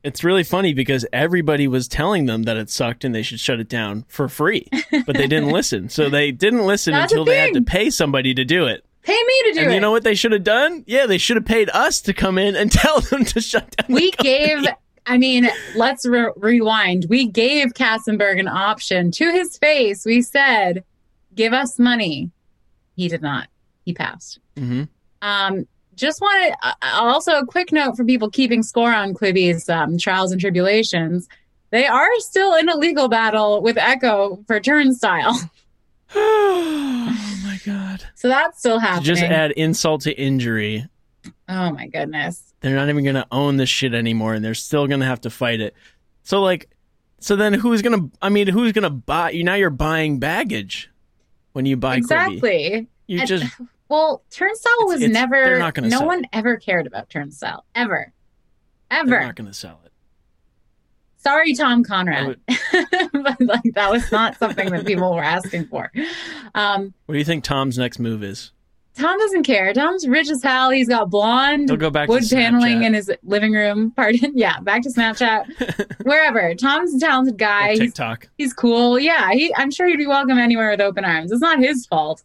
It's 0.06 0.24
really 0.24 0.44
funny 0.44 0.72
because 0.72 1.04
everybody 1.12 1.66
was 1.68 1.88
telling 1.88 2.26
them 2.26 2.44
that 2.44 2.56
it 2.56 2.70
sucked 2.70 3.04
and 3.04 3.14
they 3.14 3.22
should 3.22 3.40
shut 3.40 3.60
it 3.60 3.68
down 3.68 4.04
for 4.08 4.28
free 4.28 4.66
but 5.06 5.16
they 5.16 5.26
didn't 5.26 5.50
listen 5.58 5.88
so 5.88 6.08
they 6.08 6.30
didn't 6.32 6.64
listen 6.64 6.92
That's 6.92 7.12
until 7.12 7.24
they 7.24 7.38
had 7.38 7.54
to 7.54 7.62
pay 7.62 7.90
somebody 7.90 8.32
to 8.34 8.44
do 8.44 8.66
it 8.66 8.84
Pay 9.02 9.12
me 9.12 9.42
to 9.44 9.52
do 9.52 9.60
and 9.60 9.70
it. 9.70 9.74
you 9.74 9.80
know 9.80 9.92
what 9.92 10.02
they 10.02 10.16
should 10.16 10.32
have 10.32 10.42
done? 10.42 10.82
Yeah, 10.88 11.06
they 11.06 11.18
should 11.18 11.36
have 11.36 11.44
paid 11.46 11.70
us 11.70 12.00
to 12.00 12.12
come 12.12 12.38
in 12.38 12.56
and 12.56 12.72
tell 12.82 13.00
them 13.02 13.24
to 13.26 13.40
shut 13.40 13.76
down. 13.76 13.94
we 13.94 14.10
gave 14.12 14.64
I 15.06 15.16
mean, 15.16 15.48
let's 15.76 16.04
re- 16.04 16.32
rewind. 16.34 17.06
We 17.08 17.28
gave 17.28 17.68
Katzenberg 17.74 18.40
an 18.40 18.48
option 18.48 19.12
to 19.12 19.30
his 19.30 19.56
face. 19.58 20.04
We 20.04 20.22
said, 20.22 20.82
"Give 21.36 21.52
us 21.52 21.78
money." 21.78 22.32
He 22.96 23.06
did 23.06 23.22
not. 23.22 23.46
He 23.84 23.92
passed. 23.94 24.40
Mhm. 24.56 24.88
Um, 25.22 25.68
just 25.96 26.20
wanted 26.20 26.54
uh, 26.62 26.72
also 26.92 27.38
a 27.38 27.46
quick 27.46 27.72
note 27.72 27.96
for 27.96 28.04
people 28.04 28.30
keeping 28.30 28.62
score 28.62 28.92
on 28.92 29.14
Quibi's 29.14 29.68
um, 29.68 29.98
trials 29.98 30.30
and 30.32 30.40
tribulations. 30.40 31.28
They 31.70 31.86
are 31.86 32.08
still 32.18 32.54
in 32.54 32.68
a 32.68 32.76
legal 32.76 33.08
battle 33.08 33.60
with 33.62 33.76
Eko 33.76 34.46
for 34.46 34.60
Turnstile, 34.60 35.34
oh 36.14 37.40
my 37.44 37.58
god! 37.66 38.02
so 38.14 38.28
that's 38.28 38.58
still 38.58 38.76
To 38.78 38.86
happening. 38.86 39.04
just 39.04 39.22
add 39.22 39.50
insult 39.52 40.02
to 40.02 40.12
injury, 40.18 40.86
oh 41.48 41.72
my 41.72 41.88
goodness! 41.88 42.54
they're 42.60 42.74
not 42.76 42.88
even 42.88 43.04
gonna 43.04 43.26
own 43.32 43.56
this 43.56 43.68
shit 43.68 43.94
anymore, 43.94 44.34
and 44.34 44.44
they're 44.44 44.54
still 44.54 44.86
gonna 44.86 45.04
have 45.06 45.20
to 45.22 45.30
fight 45.30 45.60
it. 45.60 45.74
So 46.22 46.40
like, 46.42 46.68
so 47.20 47.36
then 47.36 47.52
who's 47.52 47.82
gonna? 47.82 48.08
I 48.22 48.28
mean, 48.28 48.46
who's 48.46 48.72
gonna 48.72 48.90
buy? 48.90 49.30
You 49.30 49.44
now 49.44 49.54
you're 49.54 49.70
buying 49.70 50.18
baggage 50.18 50.90
when 51.52 51.66
you 51.66 51.76
buy 51.76 51.96
Quibi. 51.96 51.98
exactly. 51.98 52.86
You 53.06 53.20
And- 53.20 53.28
just 53.28 53.44
Well, 53.88 54.22
Turnstile 54.30 54.72
It's- 54.80 54.94
was 54.94 55.02
it's- 55.02 55.12
never. 55.12 55.58
no 55.82 56.02
one 56.02 56.24
ever 56.32 56.56
cared 56.56 56.86
about 56.86 57.08
Turnstile 57.10 57.64
ever, 57.74 58.12
ever. 58.90 59.10
they're 59.10 59.20
not 59.22 59.36
gonna 59.36 59.54
sell 59.54 59.80
it. 59.84 59.92
Sorry, 61.18 61.54
Tom 61.54 61.82
Conrad, 61.82 62.26
would- 62.26 62.40
but 63.12 63.40
like 63.40 63.60
that 63.74 63.90
was 63.90 64.10
not 64.12 64.36
something 64.38 64.70
that 64.70 64.86
people 64.86 65.12
were 65.14 65.24
asking 65.24 65.66
for. 65.66 65.90
Um, 66.54 66.94
what 67.06 67.14
do 67.14 67.18
you 67.18 67.24
think 67.24 67.42
Tom's 67.44 67.78
next 67.78 67.98
move 67.98 68.22
is? 68.22 68.52
Tom 68.94 69.18
doesn't 69.18 69.42
care. 69.42 69.74
Tom's 69.74 70.08
rich 70.08 70.30
as 70.30 70.42
hell. 70.42 70.70
He's 70.70 70.88
got 70.88 71.10
blonde 71.10 71.68
He'll 71.68 71.76
go 71.76 71.90
back 71.90 72.08
wood 72.08 72.22
paneling 72.30 72.82
in 72.82 72.94
his 72.94 73.12
living 73.24 73.52
room. 73.52 73.90
Pardon, 73.96 74.32
yeah, 74.38 74.58
back 74.60 74.82
to 74.82 74.88
Snapchat, 74.88 75.96
wherever. 76.06 76.54
Tom's 76.54 76.94
a 76.94 76.98
talented 77.00 77.34
Or 77.34 77.36
guy. 77.36 77.70
He's, 77.70 77.78
TikTok. 77.80 78.28
he's 78.38 78.52
cool. 78.54 78.98
Yeah, 78.98 79.32
he, 79.32 79.52
I'm 79.56 79.70
sure 79.70 79.86
he'd 79.86 79.96
be 79.98 80.06
welcome 80.06 80.38
anywhere 80.38 80.70
with 80.70 80.80
open 80.80 81.04
arms. 81.04 81.30
It's 81.30 81.42
not 81.42 81.58
his 81.58 81.86
fault. 81.86 82.22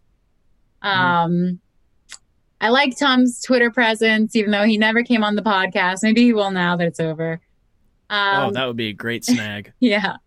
Mm-hmm. 0.83 0.99
Um, 0.99 1.59
I 2.59 2.69
like 2.69 2.97
Tom's 2.97 3.41
Twitter 3.41 3.71
presence, 3.71 4.35
even 4.35 4.51
though 4.51 4.63
he 4.65 4.77
never 4.77 5.03
came 5.03 5.23
on 5.23 5.35
the 5.35 5.41
podcast. 5.41 6.03
Maybe 6.03 6.21
he 6.23 6.33
will 6.33 6.51
now 6.51 6.75
that 6.77 6.87
it's 6.87 6.99
over. 6.99 7.41
Um, 8.09 8.49
oh, 8.49 8.51
that 8.51 8.65
would 8.67 8.77
be 8.77 8.89
a 8.89 8.93
great 8.93 9.25
snag. 9.25 9.73
yeah. 9.79 10.17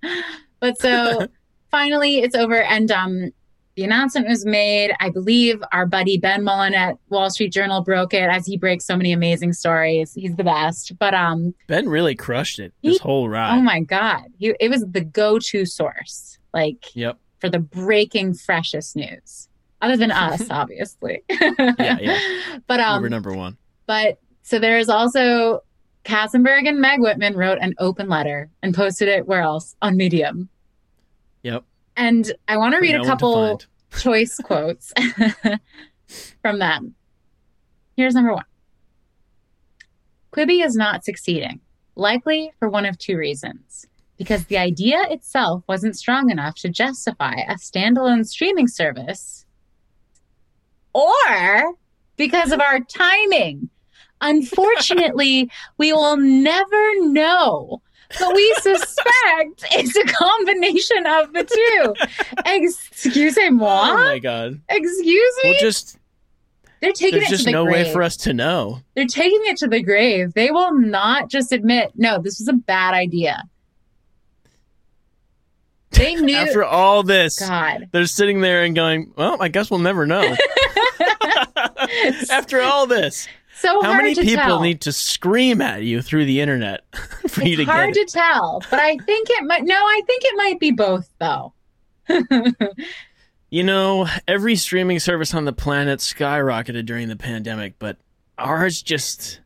But 0.61 0.80
so 0.80 1.28
finally 1.70 2.18
it's 2.20 2.34
over 2.34 2.61
and 2.62 2.90
um 2.90 3.30
the 3.76 3.82
announcement 3.84 4.28
was 4.28 4.44
made. 4.46 4.92
I 5.00 5.11
believe 5.11 5.61
our 5.73 5.84
buddy 5.84 6.16
Ben 6.16 6.44
Mullin 6.44 6.75
at 6.75 6.96
Wall 7.08 7.28
Street 7.28 7.52
Journal 7.52 7.82
broke 7.82 8.14
it 8.14 8.30
as 8.30 8.46
he 8.46 8.56
breaks 8.56 8.84
so 8.84 8.96
many 8.96 9.11
amazing 9.12 9.52
stories. 9.52 10.14
He's 10.14 10.34
the 10.37 10.44
best. 10.44 10.96
But 10.99 11.12
um 11.14 11.54
Ben 11.66 11.88
really 11.88 12.14
crushed 12.14 12.58
it 12.58 12.73
this 12.82 12.94
He- 12.94 12.99
whole 12.99 13.28
ride. 13.28 13.56
oh 13.56 13.61
my 13.62 13.80
god. 13.80 14.23
He, 14.38 14.54
it 14.61 14.70
was 14.70 14.84
the 14.90 15.02
go-to 15.02 15.66
source. 15.66 16.38
Like 16.52 16.94
Yep. 16.96 17.18
for 17.40 17.49
the 17.50 17.58
breaking 17.58 18.34
freshest 18.34 18.96
news. 18.96 19.49
Other 19.85 19.97
than 19.97 20.11
us, 20.26 20.50
obviously. 20.50 21.23
Yeah, 21.29 21.99
yeah. 22.00 22.19
But 22.67 22.79
we 22.79 22.85
um 22.85 23.03
were 23.03 23.11
number 23.11 23.35
one. 23.35 23.57
but 23.87 24.19
so 24.43 24.59
there's 24.59 24.88
also 24.88 25.62
Katzenberg 26.05 26.69
and 26.69 26.81
Meg 26.81 27.00
Whitman 27.00 27.37
wrote 27.37 27.59
an 27.61 27.75
open 27.79 28.09
letter 28.09 28.50
and 28.62 28.75
posted 28.75 29.09
it 29.09 29.26
where 29.26 29.41
else? 29.43 29.75
On 29.83 29.97
Medium. 29.97 30.49
Yep. 31.43 31.64
And 31.97 32.33
I 32.49 32.57
want 32.57 32.75
to 32.75 32.81
read 32.81 32.95
a 32.95 33.05
couple 33.05 33.61
choice 33.99 34.38
quotes 34.38 34.93
from 36.43 36.59
them. 36.59 36.95
Here's 37.97 38.14
number 38.14 38.35
one 38.35 38.45
Quibi 40.33 40.64
is 40.64 40.75
not 40.75 41.05
succeeding, 41.05 41.61
likely 41.95 42.53
for 42.59 42.69
one 42.69 42.85
of 42.87 42.99
two 42.99 43.17
reasons. 43.17 43.87
Because 44.17 44.45
the 44.47 44.59
idea 44.59 45.03
itself 45.11 45.64
wasn't 45.69 45.97
strong 45.97 46.31
enough 46.31 46.55
to 46.57 46.69
justify 46.69 47.35
a 47.49 47.55
standalone 47.55 48.25
streaming 48.26 48.69
service, 48.69 49.43
or 50.94 51.74
because 52.16 52.52
of 52.52 52.60
our 52.60 52.80
timing. 52.80 53.68
Unfortunately, 54.20 55.50
we 55.78 55.92
will 55.92 56.16
never 56.16 57.00
know. 57.08 57.82
But 58.18 58.34
we 58.34 58.54
suspect 58.60 59.64
it's 59.72 59.96
a 59.96 60.04
combination 60.04 61.06
of 61.06 61.32
the 61.32 61.44
two. 61.44 61.94
Excuse 62.46 63.36
me, 63.36 63.50
moi? 63.50 63.90
Oh 63.90 63.96
my 63.96 64.18
god. 64.18 64.60
Excuse 64.68 65.34
me? 65.42 65.50
Well, 65.50 65.60
just 65.60 65.98
They're 66.80 66.92
taking 66.92 67.20
there's 67.20 67.24
it 67.24 67.30
to 67.30 67.34
just 67.36 67.44
the 67.46 67.52
no 67.52 67.64
grave. 67.64 67.86
way 67.86 67.92
for 67.92 68.02
us 68.02 68.16
to 68.18 68.32
know. 68.32 68.80
They're 68.94 69.06
taking 69.06 69.40
it 69.44 69.56
to 69.58 69.66
the 69.68 69.82
grave. 69.82 70.34
They 70.34 70.50
will 70.50 70.78
not 70.78 71.28
just 71.28 71.50
admit, 71.50 71.92
no, 71.96 72.18
this 72.18 72.38
was 72.38 72.46
a 72.48 72.52
bad 72.52 72.94
idea. 72.94 73.42
They 75.94 76.14
knew. 76.20 76.36
After 76.36 76.64
all 76.64 77.02
this, 77.02 77.38
God. 77.38 77.88
they're 77.92 78.06
sitting 78.06 78.40
there 78.40 78.62
and 78.64 78.74
going, 78.74 79.12
"Well, 79.16 79.36
I 79.40 79.48
guess 79.48 79.70
we'll 79.70 79.80
never 79.80 80.06
know." 80.06 80.36
After 82.30 82.60
all 82.60 82.86
this, 82.86 83.28
So 83.56 83.80
how 83.82 83.92
hard 83.92 84.02
many 84.04 84.14
people 84.14 84.34
tell. 84.36 84.60
need 84.60 84.80
to 84.82 84.92
scream 84.92 85.60
at 85.60 85.82
you 85.82 86.02
through 86.02 86.24
the 86.26 86.40
internet 86.40 86.82
for 87.28 87.42
you 87.42 87.56
to 87.56 87.62
it's 87.62 87.68
get 87.68 87.74
hard 87.74 87.94
to 87.94 88.04
tell, 88.06 88.62
but 88.70 88.80
I 88.80 88.96
think 88.98 89.28
it 89.30 89.44
might. 89.44 89.64
No, 89.64 89.74
I 89.76 90.02
think 90.06 90.22
it 90.24 90.36
might 90.36 90.60
be 90.60 90.70
both, 90.70 91.08
though. 91.18 91.52
You 93.50 93.62
know, 93.62 94.08
every 94.26 94.56
streaming 94.56 94.98
service 94.98 95.32
on 95.32 95.44
the 95.44 95.52
planet 95.52 96.00
skyrocketed 96.00 96.86
during 96.86 97.08
the 97.08 97.14
pandemic, 97.16 97.74
but 97.78 97.98
ours 98.36 98.82
just 98.82 99.40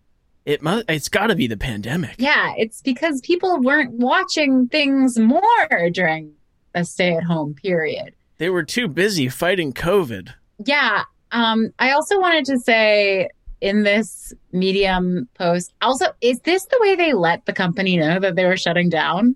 it 0.47 0.63
must 0.63 0.87
it's 0.89 1.11
got 1.11 1.27
to 1.27 1.35
be 1.35 1.47
the 1.47 1.59
pandemic. 1.59 2.15
yeah, 2.19 2.55
it's 2.57 2.81
because 2.81 3.21
people 3.21 3.61
weren't 3.61 3.93
watching 3.93 4.67
things 4.69 5.19
more 5.19 5.91
during 5.93 6.33
a 6.75 6.85
stay-at-home 6.85 7.55
period. 7.55 8.15
They 8.39 8.51
were 8.51 8.63
too 8.63 8.89
busy 8.89 9.29
fighting 9.29 9.73
COVID. 9.73 10.33
Yeah. 10.65 11.05
Um, 11.33 11.73
I 11.79 11.93
also 11.93 12.21
wanted 12.21 12.45
to 12.47 12.59
say 12.59 13.29
in 13.61 13.83
this 13.83 14.33
Medium 14.53 15.29
post, 15.35 15.73
also, 15.83 16.07
is 16.21 16.41
this 16.41 16.65
the 16.67 16.79
way 16.81 16.95
they 16.95 17.13
let 17.13 17.47
the 17.47 17.53
company 17.53 17.97
know 17.97 18.21
that 18.21 18.37
they 18.37 18.45
were 18.45 18.57
shutting 18.57 18.89
down? 18.89 19.35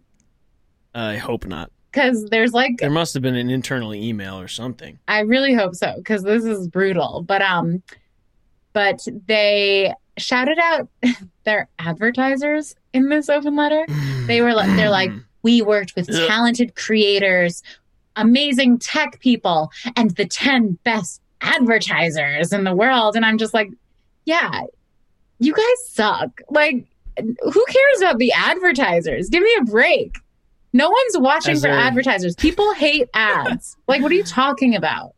I 0.94 1.16
hope 1.16 1.46
not. 1.46 1.70
Because 1.90 2.24
there's 2.26 2.52
like, 2.52 2.78
There 2.78 2.90
must 2.90 3.12
have 3.14 3.22
been 3.22 3.36
an 3.36 3.50
internal 3.50 3.94
email 3.94 4.38
or 4.38 4.48
something. 4.48 4.98
I 5.08 5.20
really 5.20 5.52
hope 5.52 5.74
so, 5.74 5.94
because 5.96 6.22
this 6.22 6.44
is 6.44 6.68
brutal. 6.68 7.22
But 7.26 7.42
um, 7.42 7.82
but 8.72 9.06
they 9.26 9.92
shouted 10.16 10.58
out 10.58 10.88
their 11.44 11.68
advertisers 11.78 12.74
in 12.92 13.08
this 13.08 13.28
open 13.28 13.56
letter. 13.56 13.84
They 14.26 14.40
were 14.40 14.54
like, 14.54 14.74
they're 14.76 14.90
like, 14.90 15.10
we 15.42 15.62
worked 15.62 15.94
with 15.96 16.08
Ugh. 16.10 16.26
talented 16.28 16.74
creators, 16.76 17.62
amazing 18.16 18.78
tech 18.78 19.20
people, 19.20 19.70
and 19.96 20.10
the 20.12 20.26
10 20.26 20.78
best 20.84 21.20
advertisers 21.40 22.52
in 22.52 22.64
the 22.64 22.74
world. 22.74 23.16
And 23.16 23.24
I'm 23.24 23.38
just 23.38 23.54
like, 23.54 23.70
yeah, 24.24 24.62
you 25.38 25.52
guys 25.52 25.88
suck. 25.88 26.40
Like, 26.50 26.86
who 27.16 27.64
cares 27.66 28.00
about 28.00 28.18
the 28.18 28.32
advertisers? 28.32 29.28
Give 29.28 29.42
me 29.42 29.54
a 29.60 29.64
break. 29.64 30.18
No 30.72 30.88
one's 30.88 31.18
watching 31.18 31.52
As 31.54 31.62
for 31.62 31.68
a- 31.68 31.76
advertisers. 31.76 32.34
People 32.36 32.72
hate 32.74 33.08
ads. 33.12 33.76
like, 33.88 34.00
what 34.00 34.10
are 34.12 34.14
you 34.14 34.22
talking 34.24 34.74
about? 34.74 35.14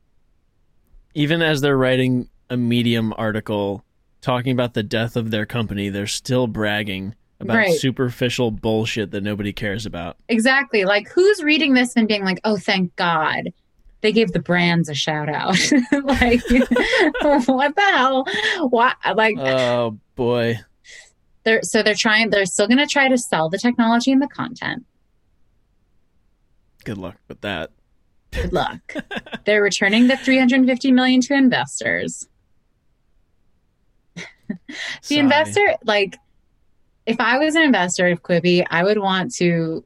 even 1.17 1.43
as 1.43 1.61
they're 1.61 1.77
writing 1.79 2.29
a 2.51 2.57
Medium 2.57 3.15
article 3.17 3.85
talking 4.21 4.51
about 4.51 4.75
the 4.75 4.83
death 4.83 5.15
of 5.15 5.31
their 5.31 5.47
company, 5.47 5.89
they're 5.89 6.09
still 6.09 6.49
bragging 6.49 7.15
about 7.41 7.57
Right. 7.57 7.79
superficial 7.79 8.51
bullshit 8.51 9.11
that 9.11 9.23
nobody 9.23 9.53
cares 9.53 9.87
about. 9.87 10.17
Exactly. 10.29 10.85
Like, 10.85 11.09
who's 11.09 11.43
reading 11.43 11.75
this 11.75 11.95
and 11.97 12.07
being 12.09 12.25
like, 12.25 12.41
oh, 12.45 12.57
thank 12.57 12.95
God 12.97 13.53
they 14.01 14.13
gave 14.13 14.33
the 14.33 14.39
brands 14.41 14.89
a 14.89 14.95
shout 14.95 15.29
out? 15.29 15.57
like, 16.05 16.41
what 17.47 17.75
the 17.75 17.83
hell? 17.93 18.25
What? 18.69 18.97
Like, 19.15 19.37
Oh 19.39 19.99
boy. 20.15 20.59
they're 21.45 21.63
so 21.63 21.83
they're 21.83 21.95
trying, 21.95 22.31
they're 22.31 22.47
still 22.47 22.67
going 22.69 22.79
to 22.79 22.87
try 22.87 23.09
to 23.09 23.19
sell 23.19 23.49
the 23.49 23.59
technology 23.59 24.13
and 24.13 24.23
the 24.23 24.29
content. 24.29 24.85
Good 26.85 26.99
luck 26.99 27.17
with 27.29 27.41
that. 27.41 27.71
Good 28.31 28.53
luck. 28.53 28.95
they're 29.45 29.63
returning 29.63 30.07
the 30.09 30.17
350 30.19 30.93
million 30.93 31.21
to 31.23 31.35
investors. 31.35 32.27
The 34.47 34.57
Sigh. 35.01 35.15
investor, 35.17 35.75
like, 35.85 36.19
if 37.07 37.21
I 37.21 37.39
was 37.39 37.55
an 37.55 37.63
investor 37.63 38.07
of 38.09 38.23
Quibi, 38.23 38.65
I 38.71 38.83
would 38.85 38.99
want 38.99 39.35
to 39.37 39.85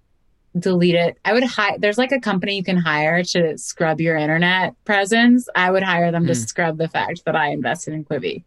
delete 0.59 0.95
it. 0.95 1.19
I 1.25 1.33
would 1.33 1.45
hire. 1.45 1.77
There's 1.79 1.99
like 1.99 2.13
a 2.13 2.21
company 2.21 2.57
you 2.57 2.65
can 2.65 2.77
hire 2.77 3.23
to 3.23 3.57
scrub 3.59 4.01
your 4.01 4.17
internet 4.17 4.75
presence. 4.85 5.49
I 5.55 5.71
would 5.71 5.83
hire 5.83 6.11
them 6.11 6.27
to 6.27 6.33
Hmm. 6.35 6.39
scrub 6.41 6.79
the 6.79 6.89
fact 6.89 7.25
that 7.27 7.37
I 7.37 7.49
invested 7.49 7.95
in 7.95 8.05
Quibi. 8.05 8.45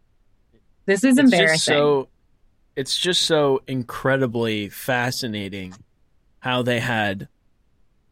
This 0.86 1.04
is 1.04 1.18
It's 1.18 1.26
embarrassing. 1.32 1.54
just 1.56 1.66
so 1.66 2.08
it's 2.76 2.98
just 2.98 3.24
so 3.24 3.62
incredibly 3.68 4.70
fascinating 4.70 5.74
how 6.40 6.62
they 6.64 6.80
had 6.80 7.28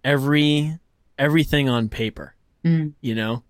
every 0.04 0.78
everything 1.18 1.68
on 1.68 1.90
paper. 1.90 2.36
Mm. 2.64 2.94
You 3.02 3.16
know? 3.16 3.44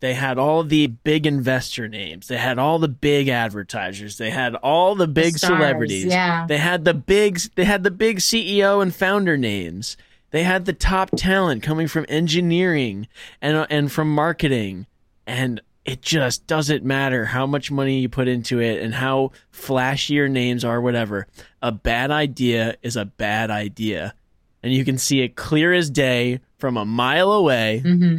They 0.00 0.14
had 0.14 0.38
all 0.38 0.62
the 0.62 0.86
big 0.86 1.26
investor 1.26 1.88
names. 1.88 2.28
They 2.28 2.36
had 2.36 2.58
all 2.58 2.78
the 2.78 2.88
big 2.88 3.28
advertisers. 3.28 4.16
They 4.18 4.30
had 4.30 4.54
all 4.54 4.94
the 4.94 5.08
big 5.08 5.38
Stars, 5.38 5.58
celebrities. 5.58 6.04
Yeah. 6.04 6.46
They 6.46 6.58
had 6.58 6.84
the 6.84 6.94
big 6.94 7.38
they 7.56 7.64
had 7.64 7.82
the 7.82 7.90
big 7.90 8.18
CEO 8.18 8.80
and 8.80 8.94
founder 8.94 9.36
names. 9.36 9.96
They 10.30 10.44
had 10.44 10.66
the 10.66 10.72
top 10.72 11.10
talent 11.16 11.62
coming 11.62 11.88
from 11.88 12.06
engineering 12.08 13.08
and 13.42 13.66
and 13.70 13.90
from 13.90 14.14
marketing 14.14 14.86
and 15.26 15.60
it 15.84 16.02
just 16.02 16.46
doesn't 16.46 16.84
matter 16.84 17.24
how 17.24 17.46
much 17.46 17.70
money 17.70 18.00
you 18.00 18.10
put 18.10 18.28
into 18.28 18.60
it 18.60 18.82
and 18.82 18.94
how 18.94 19.32
flashy 19.50 20.14
your 20.14 20.28
names 20.28 20.62
are 20.62 20.82
whatever. 20.82 21.26
A 21.62 21.72
bad 21.72 22.10
idea 22.10 22.76
is 22.82 22.94
a 22.94 23.06
bad 23.06 23.50
idea. 23.50 24.14
And 24.62 24.72
you 24.72 24.84
can 24.84 24.98
see 24.98 25.22
it 25.22 25.34
clear 25.34 25.72
as 25.72 25.88
day 25.88 26.40
from 26.58 26.76
a 26.76 26.84
mile 26.84 27.32
away, 27.32 27.80
hmm 27.80 28.18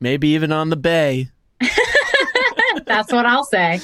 maybe 0.00 0.28
even 0.28 0.52
on 0.52 0.70
the 0.70 0.76
bay. 0.76 1.28
That's 2.86 3.12
what 3.12 3.26
I'll 3.26 3.44
say. 3.44 3.80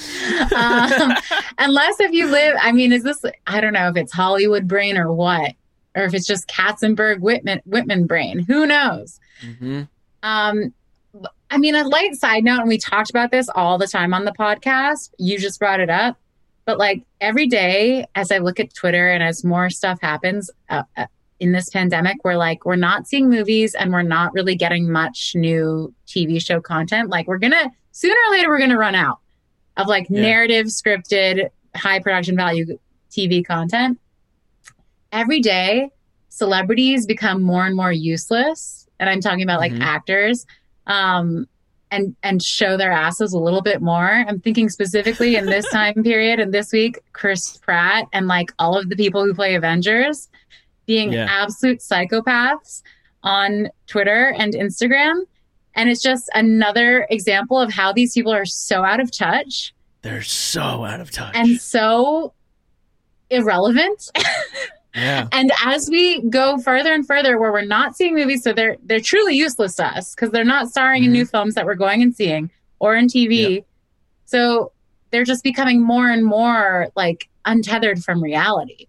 Um, 0.56 1.12
unless 1.58 2.00
if 2.00 2.12
you 2.12 2.26
live, 2.26 2.56
I 2.61 2.73
mean, 2.73 2.92
is 2.92 3.02
this? 3.02 3.23
I 3.46 3.61
don't 3.61 3.73
know 3.73 3.88
if 3.88 3.96
it's 3.96 4.12
Hollywood 4.12 4.66
brain 4.66 4.96
or 4.96 5.12
what, 5.12 5.52
or 5.94 6.04
if 6.04 6.14
it's 6.14 6.26
just 6.26 6.49
Katzenberg 6.49 7.20
Whitman 7.20 7.61
Whitman 7.66 8.06
brain. 8.06 8.40
Who 8.40 8.66
knows? 8.66 9.20
hmm 9.61 9.82
Um, 10.23 10.73
I 11.50 11.58
mean, 11.58 11.75
a 11.75 11.85
light 11.87 12.16
side 12.16 12.44
note, 12.44 12.61
and 12.61 12.68
we 12.68 12.78
talked 12.78 13.11
about 13.11 13.30
this 13.30 13.49
all 13.54 13.78
the 13.78 13.87
time 13.87 14.12
on 14.12 14.25
the 14.25 14.32
podcast. 14.32 15.11
You 15.18 15.38
just 15.38 15.61
brought 15.61 15.80
it 15.80 15.90
up, 15.90 16.16
but 16.64 16.78
like 16.78 17.02
every 17.20 17.46
day, 17.46 18.06
as 18.14 18.32
I 18.32 18.38
look 18.38 18.58
at 18.58 18.75
Twitter 18.75 19.08
and 19.08 19.23
as 19.23 19.44
more 19.44 19.70
stuff 19.70 20.00
happens 20.02 20.50
uh, 20.68 20.82
uh, 20.96 21.06
in 21.40 21.52
this 21.52 21.69
pandemic, 21.71 22.16
we're 22.25 22.37
like, 22.37 22.64
we're 22.64 22.76
not 22.76 23.07
seeing 23.07 23.28
movies 23.28 23.75
and 23.75 23.93
we're 23.93 24.02
not 24.02 24.33
really 24.33 24.55
getting 24.57 24.90
much 24.90 25.33
new 25.35 25.93
TV 26.07 26.40
show 26.45 26.61
content. 26.61 27.11
Like, 27.11 27.26
we're 27.26 27.38
gonna 27.38 27.71
sooner 27.93 28.14
or 28.28 28.33
later, 28.33 28.49
we're 28.49 28.59
gonna 28.59 28.78
run 28.78 28.95
out 28.95 29.19
of 29.76 29.87
like 29.87 30.07
Yeah. 30.09 30.23
narrative, 30.23 30.66
scripted, 30.66 31.50
high 31.75 31.99
production 32.00 32.37
value 32.37 32.78
TV 33.11 33.43
content. 33.45 33.99
Every 35.12 35.40
day, 35.40 35.90
celebrities 36.28 37.07
become 37.07 37.43
more 37.43 37.66
and 37.66 37.76
more 37.76 37.93
useless. 37.93 38.87
And 38.99 39.09
I'm 39.09 39.21
talking 39.21 39.43
about 39.43 39.61
like 39.61 39.73
Mhm. 39.73 39.83
actors. 39.83 40.47
Um, 40.87 41.47
and 41.93 42.16
and 42.25 42.43
show 42.43 42.76
their 42.76 42.90
asses 42.90 43.33
a 43.33 43.38
little 43.38 43.61
bit 43.62 43.81
more. 43.81 44.11
I'm 44.26 44.40
thinking 44.40 44.69
specifically 44.69 45.37
in 45.37 45.47
this 45.47 45.69
time 45.71 46.02
period 46.02 46.40
and 46.40 46.52
this 46.52 46.73
week, 46.73 46.99
Chris 47.12 47.57
Pratt 47.59 48.07
and 48.12 48.26
like 48.26 48.52
all 48.59 48.76
of 48.76 48.88
the 48.88 48.97
people 48.97 49.25
who 49.25 49.33
play 49.35 49.55
Avengers 49.55 50.28
being 50.87 51.12
Yeah. 51.12 51.26
absolute 51.28 51.81
psychopaths 51.81 52.83
on 53.23 53.69
Twitter 53.87 54.35
and 54.38 54.55
Instagram. 54.55 55.23
And 55.75 55.90
it's 55.90 56.00
just 56.02 56.31
another 56.35 57.07
example 57.11 57.61
of 57.61 57.73
how 57.73 57.93
these 57.93 58.12
people 58.14 58.33
are 58.33 58.45
so 58.47 58.83
out 58.85 59.00
of 59.00 59.11
touch 59.11 59.75
They're 60.02 60.23
so 60.23 60.85
out 60.85 61.00
of 61.00 61.11
touch. 61.11 61.35
and 61.37 61.61
so 61.61 62.33
irrelevant. 63.31 64.11
yeah. 64.95 65.28
and 65.33 65.50
as 65.64 65.88
we 65.90 66.23
go 66.31 66.59
further 66.59 66.93
and 66.93 67.07
further 67.07 67.38
where 67.38 67.52
we're 67.52 67.62
not 67.64 67.97
seeing 67.97 68.14
movies, 68.14 68.43
so 68.43 68.52
they're 68.52 68.76
they're 68.85 69.00
truly 69.00 69.35
useless 69.37 69.75
to 69.76 69.85
us 69.85 70.14
because 70.14 70.31
they're 70.31 70.45
not 70.45 70.69
starring 70.69 71.05
in 71.05 71.11
Mhm. 71.11 71.14
new 71.14 71.26
films 71.26 71.55
that 71.55 71.66
we're 71.66 71.75
going 71.75 72.02
and 72.02 72.14
seeing 72.14 72.50
or 72.78 72.95
in 72.97 73.07
TV. 73.09 73.64
So 74.25 74.73
they're 75.11 75.25
just 75.25 75.43
becoming 75.45 75.83
more 75.83 76.09
and 76.11 76.25
more 76.25 76.88
like 76.97 77.28
untethered 77.45 78.02
from 78.02 78.23
reality. 78.23 78.87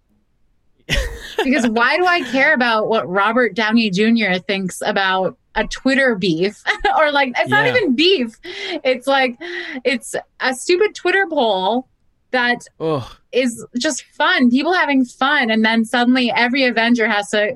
because 1.43 1.67
why 1.67 1.97
do 1.97 2.05
I 2.05 2.21
care 2.31 2.53
about 2.53 2.87
what 2.87 3.07
Robert 3.09 3.53
Downey 3.55 3.89
Jr. 3.89 4.39
thinks 4.45 4.81
about 4.85 5.37
a 5.55 5.65
Twitter 5.67 6.15
beef? 6.15 6.61
or 6.97 7.11
like 7.11 7.33
it's 7.37 7.49
not 7.49 7.67
even 7.67 7.95
beef. 7.95 8.35
It's 8.43 9.07
like 9.07 9.37
it's 9.83 10.15
a 10.39 10.53
stupid 10.53 10.95
Twitter 10.95 11.25
poll 11.29 11.87
that 12.31 12.59
Oh, 12.79 13.17
is 13.31 13.65
just 13.77 14.03
fun. 14.03 14.49
People 14.51 14.73
having 14.73 15.05
fun, 15.05 15.49
and 15.49 15.63
then 15.63 15.85
suddenly 15.85 16.29
every 16.35 16.65
Avenger 16.65 17.07
has 17.07 17.29
to 17.31 17.55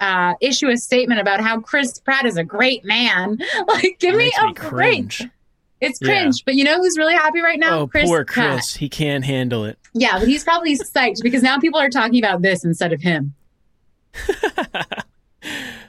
uh, 0.00 0.34
issue 0.40 0.68
a 0.68 0.76
statement 0.76 1.20
about 1.20 1.40
how 1.40 1.60
Chris 1.60 1.98
Pratt 2.00 2.26
is 2.26 2.36
a 2.36 2.44
great 2.44 2.84
man. 2.84 3.38
Like, 3.68 3.96
give 4.00 4.14
me 4.16 4.32
a 4.42 4.52
cringe. 4.54 5.18
break. 5.20 5.30
Cringe. 5.78 5.90
It's 5.92 6.00
Yeah. 6.02 6.08
cringe, 6.08 6.44
but 6.44 6.54
you 6.54 6.64
know 6.64 6.76
who's 6.78 6.96
really 6.98 7.14
happy 7.14 7.40
right 7.40 7.58
now? 7.58 7.80
Oh, 7.80 7.86
Chris 7.86 8.08
poor 8.08 8.24
Pratt. 8.24 8.52
Chris. 8.58 8.76
He 8.76 8.88
can't 8.88 9.24
handle 9.24 9.64
it. 9.64 9.78
Yeah, 9.94 10.18
but 10.18 10.28
he's 10.28 10.44
probably 10.44 10.76
psyched 10.78 11.22
because 11.22 11.42
now 11.42 11.58
people 11.58 11.78
are 11.80 11.90
talking 11.90 12.18
about 12.22 12.42
this 12.42 12.64
instead 12.64 12.92
of 12.92 13.00
him. 13.02 13.34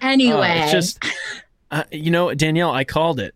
Anyway, 0.01 0.47
Oh, 0.59 0.63
it's 0.63 0.71
just, 0.71 1.03
uh, 1.71 1.83
you 1.91 2.11
know, 2.11 2.31
Danielle, 2.35 2.69
I 2.71 2.83
called 2.83 3.19
it. 3.19 3.33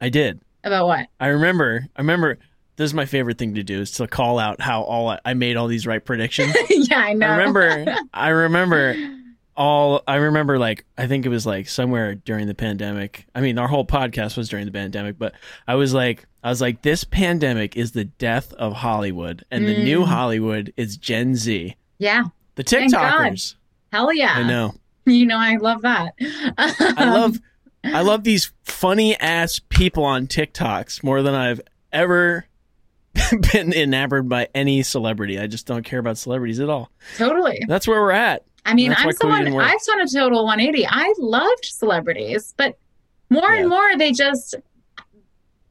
I 0.00 0.08
did. 0.08 0.38
about 0.62 0.86
what? 0.86 1.06
I 1.18 1.26
remember. 1.28 1.86
I 1.96 2.00
remember. 2.00 2.38
This 2.76 2.84
is 2.86 2.94
my 2.94 3.06
favorite 3.06 3.38
thing 3.38 3.56
to 3.56 3.64
do 3.64 3.80
is 3.80 3.90
to 3.92 4.06
call 4.06 4.38
out 4.38 4.60
how 4.60 4.82
all 4.82 5.08
I, 5.08 5.18
I 5.24 5.34
made 5.34 5.56
all 5.56 5.66
these 5.66 5.84
right 5.84 6.04
predictions. 6.04 6.54
yeah, 6.70 6.98
I 6.98 7.12
know. 7.14 7.26
I 7.26 7.36
remember. 7.36 7.96
I 8.14 8.28
remember 8.28 8.94
all. 9.58 10.02
I 10.06 10.14
remember 10.16 10.58
like 10.58 10.86
I 10.96 11.06
think 11.06 11.26
it 11.26 11.28
was 11.28 11.44
like 11.44 11.68
somewhere 11.68 12.14
during 12.14 12.46
the 12.46 12.54
pandemic. 12.54 13.26
I 13.34 13.42
mean, 13.42 13.58
our 13.58 13.68
whole 13.68 13.84
podcast 13.84 14.36
was 14.38 14.48
during 14.48 14.64
the 14.64 14.72
pandemic, 14.72 15.18
but 15.18 15.34
I 15.66 15.74
was 15.74 15.92
like, 15.92 16.26
I 16.42 16.48
was 16.48 16.60
like, 16.62 16.80
this 16.80 17.04
pandemic 17.04 17.76
is 17.76 17.92
the 17.92 18.04
death 18.04 18.52
of 18.54 18.72
Hollywood, 18.72 19.44
and 19.50 19.66
the 19.66 19.82
new 19.84 20.00
Mm. 20.02 20.06
Hollywood 20.06 20.72
is 20.78 20.96
Gen 20.96 21.34
Z, 21.34 21.76
Yeah, 21.98 22.22
the 22.54 22.64
TikTokers. 22.64 23.56
hell 23.92 24.12
yeah. 24.12 24.32
I 24.36 24.42
know. 24.44 24.74
You 25.04 25.24
know, 25.24 25.38
I 25.38 25.56
love 25.56 25.80
that. 25.82 26.12
I 26.20 27.04
love 27.10 27.38
I 27.84 28.02
love 28.02 28.24
these 28.24 28.52
funny 28.64 29.18
ass 29.18 29.58
people 29.70 30.04
on 30.04 30.26
TikToks 30.26 31.02
more 31.02 31.22
than 31.22 31.34
I've 31.34 31.62
ever 31.92 32.44
been 33.52 33.72
enamored 33.72 34.28
by 34.28 34.48
any 34.54 34.82
celebrity. 34.82 35.38
I 35.40 35.46
just 35.46 35.66
don't 35.66 35.82
care 35.84 35.98
about 35.98 36.18
celebrities 36.18 36.60
at 36.60 36.68
all. 36.68 36.90
totally. 37.16 37.58
That's 37.66 37.88
where 37.88 38.02
we're 38.02 38.10
at. 38.12 38.44
I 38.70 38.74
mean, 38.74 38.94
I'm 38.96 39.12
someone. 39.12 39.46
I've 39.60 39.82
done 39.84 40.00
a 40.00 40.06
total 40.06 40.44
180. 40.44 40.86
I 40.88 41.14
loved 41.18 41.64
celebrities, 41.64 42.54
but 42.56 42.78
more 43.30 43.50
Yeah. 43.50 43.60
and 43.60 43.68
more 43.68 43.96
they 43.96 44.12
just, 44.12 44.54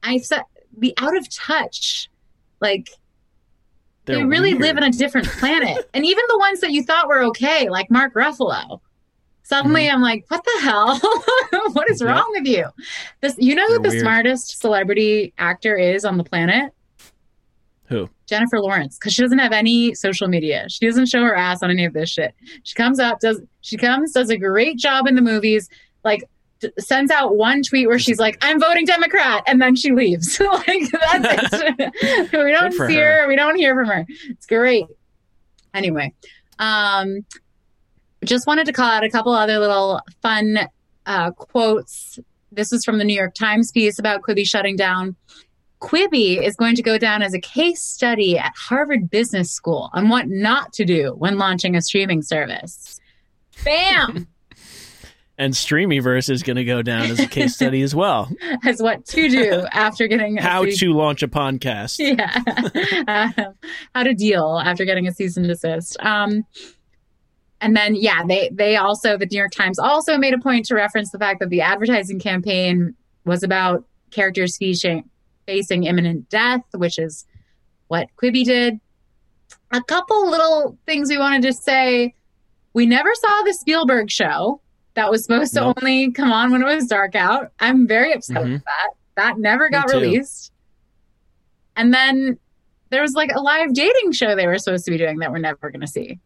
I've 0.03 0.25
said, 0.25 0.43
the 0.77 0.93
out 0.97 1.15
of 1.17 1.29
touch. 1.29 2.09
Like, 2.59 2.89
They're 4.05 4.17
they 4.17 4.23
really 4.25 4.53
weird. 4.53 4.61
live 4.61 4.77
in 4.77 4.83
a 4.83 4.91
different 4.91 5.27
planet. 5.27 5.89
and 5.93 6.05
even 6.05 6.23
the 6.27 6.37
ones 6.39 6.59
that 6.61 6.71
you 6.71 6.83
thought 6.83 7.07
were 7.07 7.21
okay, 7.23 7.69
like 7.69 7.89
Mark 7.91 8.13
Ruffalo. 8.13 8.79
Suddenly 9.43 9.89
I'm 9.89 10.01
like, 10.01 10.25
what 10.27 10.43
the 10.43 10.59
hell? 10.61 10.99
what 11.73 11.89
is 11.89 12.01
Mm-hmm. 12.01 12.07
Yeah. 12.07 12.13
wrong 12.13 12.27
with 12.31 12.45
you? 12.45 12.65
This 13.21 13.35
you 13.37 13.55
know 13.55 13.65
who 13.67 13.73
They're 13.79 13.83
the 13.83 13.89
weird. 13.89 14.01
smartest 14.01 14.59
celebrity 14.59 15.33
actor 15.37 15.77
is 15.77 16.03
on 16.03 16.17
the 16.17 16.23
planet? 16.23 16.73
Who? 17.87 18.09
Jennifer 18.25 18.59
Lawrence, 18.59 18.97
because 18.97 19.13
she 19.13 19.21
doesn't 19.21 19.39
have 19.39 19.53
any 19.53 19.93
social 19.93 20.27
media. 20.27 20.65
She 20.69 20.85
doesn't 20.85 21.05
show 21.05 21.21
her 21.23 21.35
ass 21.35 21.63
on 21.63 21.69
any 21.69 21.85
of 21.85 21.93
this 21.93 22.09
shit. 22.09 22.33
She 22.63 22.75
comes 22.75 22.99
up, 22.99 23.19
does 23.21 23.41
she 23.61 23.77
comes, 23.77 24.11
does 24.11 24.29
a 24.29 24.37
great 24.37 24.77
job 24.77 25.07
in 25.07 25.15
the 25.15 25.21
movies, 25.21 25.69
like 26.03 26.23
d- 26.59 26.69
sends 26.79 27.11
out 27.11 27.37
one 27.37 27.63
tweet 27.63 27.87
where 27.87 27.99
she's 27.99 28.19
like, 28.19 28.37
"I'm 28.41 28.59
voting 28.59 28.85
Democrat," 28.85 29.43
and 29.47 29.61
then 29.61 29.75
she 29.75 29.91
leaves. 29.93 30.37
like 30.67 30.91
that's 30.91 31.49
it. 31.53 32.31
we 32.33 32.51
don't 32.51 32.73
see 32.73 32.95
her. 32.95 33.21
her. 33.21 33.27
We 33.27 33.37
don't 33.37 33.55
hear 33.55 33.73
from 33.73 33.87
her. 33.87 34.05
It's 34.29 34.45
great. 34.45 34.85
Anyway, 35.73 36.13
um, 36.59 37.25
just 38.25 38.47
wanted 38.47 38.65
to 38.65 38.73
call 38.73 38.89
out 38.89 39.03
a 39.05 39.09
couple 39.09 39.31
other 39.31 39.59
little 39.59 40.01
fun 40.21 40.59
uh, 41.05 41.31
quotes. 41.31 42.19
This 42.51 42.73
is 42.73 42.83
from 42.83 42.97
the 42.97 43.03
New 43.05 43.15
York 43.15 43.33
Times 43.33 43.71
piece 43.71 43.97
about 43.99 44.21
Quibi 44.23 44.45
shutting 44.45 44.75
down. 44.75 45.15
Quibi 45.81 46.41
is 46.43 46.55
going 46.55 46.75
to 46.75 46.81
go 46.81 46.97
down 46.97 47.21
as 47.21 47.33
a 47.33 47.39
case 47.39 47.81
study 47.81 48.37
at 48.37 48.53
Harvard 48.55 49.09
Business 49.09 49.51
School 49.51 49.89
on 49.93 50.09
what 50.09 50.27
not 50.27 50.73
to 50.73 50.85
do 50.85 51.13
when 51.17 51.37
launching 51.37 51.75
a 51.75 51.81
streaming 51.81 52.21
service. 52.21 52.99
Bam! 53.63 54.27
And 55.39 55.53
Streamyverse 55.53 56.31
is 56.31 56.41
going 56.41 56.55
to 56.55 56.63
go 56.63 56.81
down 56.81 57.03
as 57.11 57.19
a 57.19 57.27
case 57.27 57.53
study 57.53 57.83
as 57.83 57.93
well. 57.93 58.27
as 58.65 58.81
what 58.81 59.05
to 59.05 59.29
do 59.29 59.67
after 59.71 60.07
getting 60.07 60.39
a 60.39 60.41
How 60.41 60.63
cease- 60.65 60.79
to 60.79 60.93
launch 60.93 61.21
a 61.21 61.27
podcast. 61.27 61.97
yeah 61.99 63.35
um, 63.37 63.53
how 63.93 64.01
to 64.01 64.15
deal 64.15 64.59
after 64.65 64.83
getting 64.83 65.07
a 65.07 65.13
cease 65.13 65.37
and 65.37 65.45
desist 65.45 65.95
um 66.03 66.43
and 67.61 67.77
then 67.77 67.93
yeah 67.93 68.23
they 68.25 68.49
they 68.51 68.77
also 68.77 69.15
the 69.15 69.27
new 69.27 69.37
york 69.37 69.51
times 69.51 69.77
also 69.77 70.17
made 70.17 70.33
a 70.33 70.39
point 70.39 70.65
to 70.65 70.73
reference 70.73 71.11
the 71.11 71.19
fact 71.19 71.39
that 71.39 71.49
the 71.49 71.61
advertising 71.61 72.17
campaign 72.19 72.95
was 73.23 73.43
about 73.43 73.83
characters 74.09 74.57
facing 74.57 75.07
facing 75.47 75.85
imminent 75.85 76.29
death 76.29 76.61
which 76.75 76.99
is 76.99 77.25
what 77.87 78.07
quibi 78.21 78.43
did. 78.43 78.79
A 79.71 79.81
couple 79.81 80.29
little 80.29 80.77
things 80.85 81.09
we 81.09 81.17
wanted 81.17 81.41
to 81.43 81.53
say. 81.53 82.13
We 82.73 82.85
never 82.85 83.09
saw 83.15 83.41
the 83.43 83.53
spielberg 83.53 84.11
show. 84.11 84.61
That 84.95 85.09
was 85.09 85.23
supposed 85.23 85.53
to 85.53 85.61
only 85.77 86.11
come 86.11 86.31
on 86.31 86.51
when 86.51 86.61
it 86.61 86.65
was 86.65 86.87
dark 86.87 87.15
out. 87.15 87.51
I'm 87.59 87.87
very 87.87 88.13
upset 88.13 88.37
Mhm. 88.43 88.51
with 88.53 88.63
that. 88.65 88.89
That 89.15 89.39
never 89.39 89.69
got 89.69 89.89
released. 89.91 90.51
And 91.75 91.93
then 91.93 92.37
there 92.89 93.01
was 93.01 93.13
like 93.13 93.31
a 93.33 93.39
live 93.39 93.73
dating 93.73 94.11
show 94.11 94.35
they 94.35 94.47
were 94.47 94.57
supposed 94.57 94.85
to 94.85 94.91
be 94.91 94.97
doing 94.97 95.19
that 95.19 95.31
we're 95.31 95.37
never 95.39 95.69
going 95.69 95.81
to 95.81 95.87
see. 95.87 96.19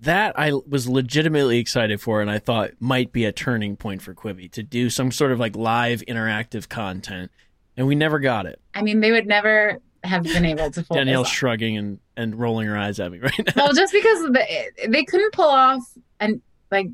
That 0.00 0.38
I 0.38 0.52
was 0.52 0.88
legitimately 0.88 1.58
excited 1.58 2.00
for, 2.00 2.20
and 2.20 2.30
I 2.30 2.38
thought 2.38 2.72
might 2.80 3.12
be 3.12 3.24
a 3.24 3.32
turning 3.32 3.76
point 3.76 4.02
for 4.02 4.14
Quibi 4.14 4.50
to 4.52 4.62
do 4.62 4.90
some 4.90 5.10
sort 5.10 5.32
of 5.32 5.38
like 5.40 5.56
live 5.56 6.02
interactive 6.06 6.68
content, 6.68 7.30
and 7.76 7.86
we 7.86 7.94
never 7.94 8.18
got 8.18 8.46
it. 8.46 8.60
I 8.74 8.82
mean, 8.82 9.00
they 9.00 9.10
would 9.12 9.26
never 9.26 9.78
have 10.04 10.22
been 10.22 10.44
able 10.44 10.70
to 10.70 10.82
pull 10.82 10.96
Danielle's 10.96 11.26
this 11.26 11.32
off. 11.32 11.36
shrugging 11.36 11.76
and, 11.76 12.00
and 12.16 12.38
rolling 12.38 12.66
her 12.66 12.76
eyes 12.76 13.00
at 13.00 13.10
me 13.10 13.18
right 13.22 13.38
now. 13.38 13.52
Well, 13.64 13.72
just 13.72 13.92
because 13.92 14.20
the, 14.22 14.44
they 14.88 15.04
couldn't 15.04 15.32
pull 15.32 15.48
off 15.48 15.82
an 16.20 16.42
like 16.70 16.88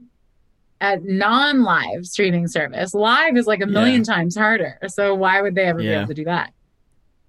a 0.80 0.98
non-live 1.02 2.06
streaming 2.06 2.48
service. 2.48 2.94
Live 2.94 3.36
is 3.36 3.46
like 3.46 3.60
a 3.60 3.66
million 3.66 4.02
times 4.02 4.36
harder. 4.36 4.78
So 4.88 5.14
why 5.14 5.42
would 5.42 5.54
they 5.54 5.64
ever 5.64 5.78
be 5.78 5.88
able 5.88 6.08
to 6.08 6.14
do 6.14 6.24
that? 6.24 6.52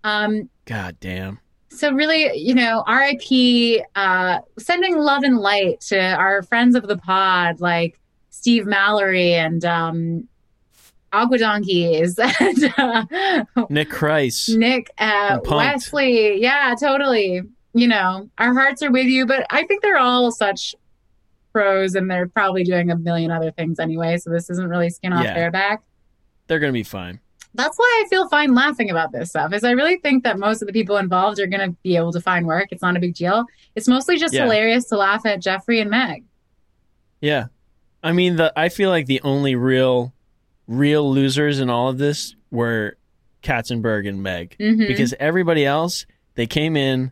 Um, 0.03 0.49
God 0.65 0.95
damn. 0.99 1.39
so 1.69 1.91
really, 1.91 2.37
you 2.37 2.55
know, 2.55 2.83
RIP, 2.87 3.85
uh, 3.95 4.39
sending 4.57 4.97
love 4.97 5.23
and 5.23 5.37
light 5.37 5.81
to 5.81 5.99
our 5.99 6.43
friends 6.43 6.75
of 6.75 6.87
the 6.87 6.97
pod, 6.97 7.59
like 7.59 7.99
Steve 8.29 8.65
Mallory 8.65 9.33
and 9.33 9.63
um, 9.65 10.27
Agua 11.13 11.37
Donkeys 11.39 12.17
and 12.39 12.73
uh, 12.77 13.05
Nick 13.69 13.89
Kreis. 13.89 14.55
Nick, 14.55 14.89
uh, 14.97 15.39
Wesley. 15.45 16.41
Yeah, 16.41 16.73
totally. 16.79 17.41
You 17.73 17.87
know, 17.87 18.29
our 18.37 18.53
hearts 18.53 18.81
are 18.83 18.91
with 18.91 19.07
you, 19.07 19.25
but 19.25 19.45
I 19.49 19.63
think 19.65 19.81
they're 19.81 19.97
all 19.97 20.31
such 20.31 20.75
pros 21.53 21.95
and 21.95 22.09
they're 22.09 22.27
probably 22.27 22.63
doing 22.63 22.91
a 22.91 22.95
million 22.97 23.31
other 23.31 23.51
things 23.51 23.79
anyway. 23.79 24.17
So 24.17 24.29
this 24.29 24.49
isn't 24.49 24.67
really 24.69 24.89
skin 24.89 25.13
off 25.13 25.23
Yeah. 25.25 25.33
their 25.33 25.51
back. 25.51 25.81
They're 26.47 26.59
gonna 26.59 26.71
be 26.73 26.83
fine. 26.83 27.19
That's 27.53 27.77
why 27.77 28.03
I 28.05 28.09
feel 28.09 28.29
fine 28.29 28.53
laughing 28.55 28.89
about 28.89 29.11
this 29.11 29.29
stuff. 29.29 29.51
Is 29.53 29.65
I 29.65 29.71
really 29.71 29.97
think 29.97 30.23
that 30.23 30.39
most 30.39 30.61
of 30.61 30.67
the 30.67 30.73
people 30.73 30.95
involved 30.95 31.37
are 31.41 31.47
going 31.47 31.69
to 31.69 31.75
be 31.83 31.97
able 31.97 32.13
to 32.13 32.21
find 32.21 32.45
work. 32.45 32.69
It's 32.71 32.81
not 32.81 32.95
a 32.95 32.99
big 33.01 33.13
deal. 33.13 33.43
It's 33.75 33.89
mostly 33.89 34.17
just 34.17 34.33
Yeah. 34.33 34.43
hilarious 34.43 34.85
to 34.85 34.95
laugh 34.95 35.25
at 35.25 35.41
Jeffrey 35.41 35.81
and 35.81 35.89
Meg. 35.89 36.23
Yeah. 37.19 37.47
I 38.03 38.13
mean 38.13 38.37
the 38.37 38.53
I 38.57 38.69
feel 38.69 38.89
like 38.89 39.05
the 39.05 39.19
only 39.21 39.55
real 39.55 40.13
real 40.71 41.11
losers 41.11 41.59
in 41.59 41.69
all 41.69 41.89
of 41.89 41.97
this 41.97 42.35
were 42.49 42.95
Katzenberg 43.43 44.07
and 44.07 44.23
Meg. 44.23 44.55
Mhm. 44.59 44.87
Because 44.87 45.13
everybody 45.19 45.65
else, 45.65 46.05
they 46.35 46.47
came 46.47 46.75
in, 46.77 47.11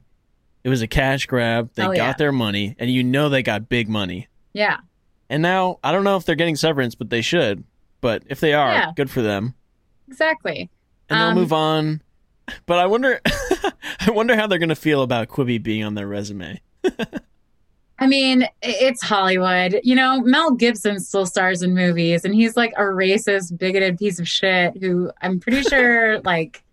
it 0.63 0.69
was 0.69 0.81
a 0.81 0.87
cash 0.87 1.25
grab, 1.25 1.69
they 1.75 1.83
Oh, 1.83 1.87
got 1.87 1.95
yeah. 1.95 2.13
their 2.13 2.31
money, 2.31 2.75
and 2.79 2.89
you 2.89 3.03
know 3.03 3.29
they 3.29 3.43
got 3.43 3.69
big 3.69 3.89
money. 3.89 4.27
yeah, 4.53 4.77
And 5.29 5.41
now 5.43 5.77
I 5.83 5.91
don't 5.91 6.03
know 6.03 6.15
if 6.17 6.25
they're 6.25 6.35
getting 6.35 6.55
severance, 6.55 6.95
but 6.95 7.09
they 7.09 7.21
should. 7.21 7.63
But 8.01 8.23
if 8.27 8.39
they 8.39 8.53
are, 8.53 8.71
Yeah. 8.73 8.91
good 8.95 9.11
for 9.11 9.21
them. 9.21 9.53
exactly. 10.07 10.69
and 11.09 11.19
they'll 11.19 11.27
Um, 11.29 11.35
move 11.35 11.53
on. 11.53 12.01
But 12.65 12.79
I 12.79 12.85
wonder, 12.87 13.19
I 13.25 14.09
wonder 14.11 14.35
how 14.35 14.47
they're 14.47 14.59
gonna 14.59 14.75
feel 14.75 15.01
about 15.03 15.27
Quibi 15.27 15.61
being 15.61 15.83
on 15.83 15.95
their 15.95 16.07
resume. 16.07 16.61
I 17.99 18.07
mean, 18.07 18.47
it's 18.61 19.03
Hollywood. 19.03 19.79
You 19.83 19.95
know, 19.95 20.21
Mel 20.21 20.51
Gibson 20.51 20.99
still 20.99 21.25
stars 21.25 21.61
in 21.61 21.73
movies, 21.73 22.23
and 22.23 22.33
he's 22.33 22.55
like 22.55 22.71
a 22.77 22.81
racist, 22.83 23.57
bigoted 23.57 23.97
piece 23.97 24.19
of 24.19 24.27
shit 24.27 24.77
who 24.77 25.11
I'm 25.21 25.39
pretty 25.39 25.61
sure 25.69 26.19
like 26.21 26.63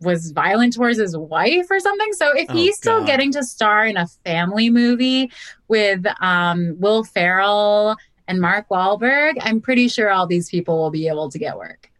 was 0.00 0.30
violent 0.30 0.72
towards 0.72 0.98
his 0.98 1.16
wife 1.16 1.66
or 1.70 1.78
something. 1.78 2.12
So 2.14 2.34
if 2.36 2.48
Oh, 2.48 2.54
he's 2.54 2.76
still 2.76 3.00
God. 3.00 3.06
getting 3.06 3.32
to 3.32 3.42
star 3.44 3.84
in 3.84 3.96
a 3.98 4.06
family 4.24 4.70
movie 4.70 5.30
with 5.68 6.06
um, 6.22 6.74
Will 6.78 7.04
Ferrell 7.04 7.96
and 8.26 8.40
Mark 8.40 8.68
Wahlberg, 8.70 9.34
I'm 9.42 9.60
pretty 9.60 9.88
sure 9.88 10.10
all 10.10 10.26
these 10.26 10.48
people 10.48 10.78
will 10.78 10.90
be 10.90 11.06
able 11.08 11.28
to 11.30 11.38
get 11.38 11.56
work. 11.58 11.90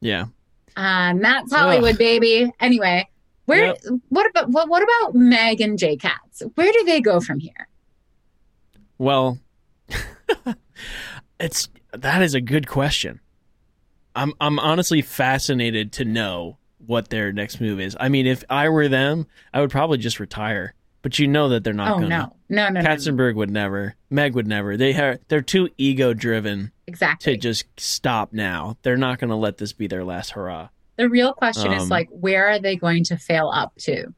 Yeah, 0.00 0.26
Um, 0.76 1.20
that's 1.20 1.52
Hollywood, 1.52 1.98
baby. 1.98 2.52
Anyway, 2.60 3.08
where? 3.46 3.66
Yep. 3.66 3.78
What 4.10 4.30
about 4.30 4.50
what? 4.50 4.68
What 4.68 4.82
about 4.82 5.14
Meg 5.14 5.60
and 5.60 5.78
J 5.78 5.96
Cats? 5.96 6.42
Where 6.54 6.70
do 6.70 6.84
they 6.84 7.00
go 7.00 7.20
from 7.20 7.38
here? 7.40 7.68
Well, 8.98 9.38
it's 11.40 11.68
that 11.92 12.22
is 12.22 12.34
a 12.34 12.40
good 12.40 12.66
question. 12.68 13.20
I'm 14.14 14.32
I'm 14.40 14.58
honestly 14.58 15.02
fascinated 15.02 15.92
to 15.92 16.04
know 16.04 16.58
what 16.78 17.10
their 17.10 17.32
next 17.32 17.60
move 17.60 17.80
is. 17.80 17.96
I 17.98 18.08
mean, 18.08 18.26
if 18.26 18.44
I 18.50 18.68
were 18.68 18.88
them, 18.88 19.26
I 19.52 19.60
would 19.60 19.70
probably 19.70 19.98
just 19.98 20.20
retire. 20.20 20.74
But 21.02 21.20
you 21.20 21.28
know 21.28 21.50
that 21.50 21.62
they're 21.62 21.72
not 21.72 21.92
oh 21.92 21.94
gonna. 22.00 22.08
no, 22.08 22.36
no, 22.48 22.68
no, 22.68 22.80
no, 22.80 22.88
Katzenberg 22.88 23.36
would 23.36 23.50
never. 23.50 23.94
Meg 24.10 24.34
would 24.34 24.48
never. 24.48 24.76
They 24.76 24.92
have 24.94 25.20
they're 25.28 25.40
too 25.40 25.68
ego 25.78 26.14
driven 26.14 26.72
exactly. 26.88 27.34
to 27.34 27.38
just 27.38 27.66
stop 27.78 28.32
now. 28.32 28.76
They're 28.82 28.96
not 28.96 29.20
going 29.20 29.30
to 29.30 29.36
let 29.36 29.58
this 29.58 29.72
be 29.72 29.86
their 29.86 30.02
last 30.02 30.30
hurrah. 30.30 30.70
The 30.96 31.08
real 31.08 31.32
question 31.32 31.72
is 31.72 31.84
Um, 31.84 31.88
like, 31.88 32.08
where 32.10 32.48
are 32.48 32.58
they 32.58 32.76
going 32.76 33.04
to 33.04 33.16
fail 33.16 33.50
up 33.52 33.74
to? 33.80 34.12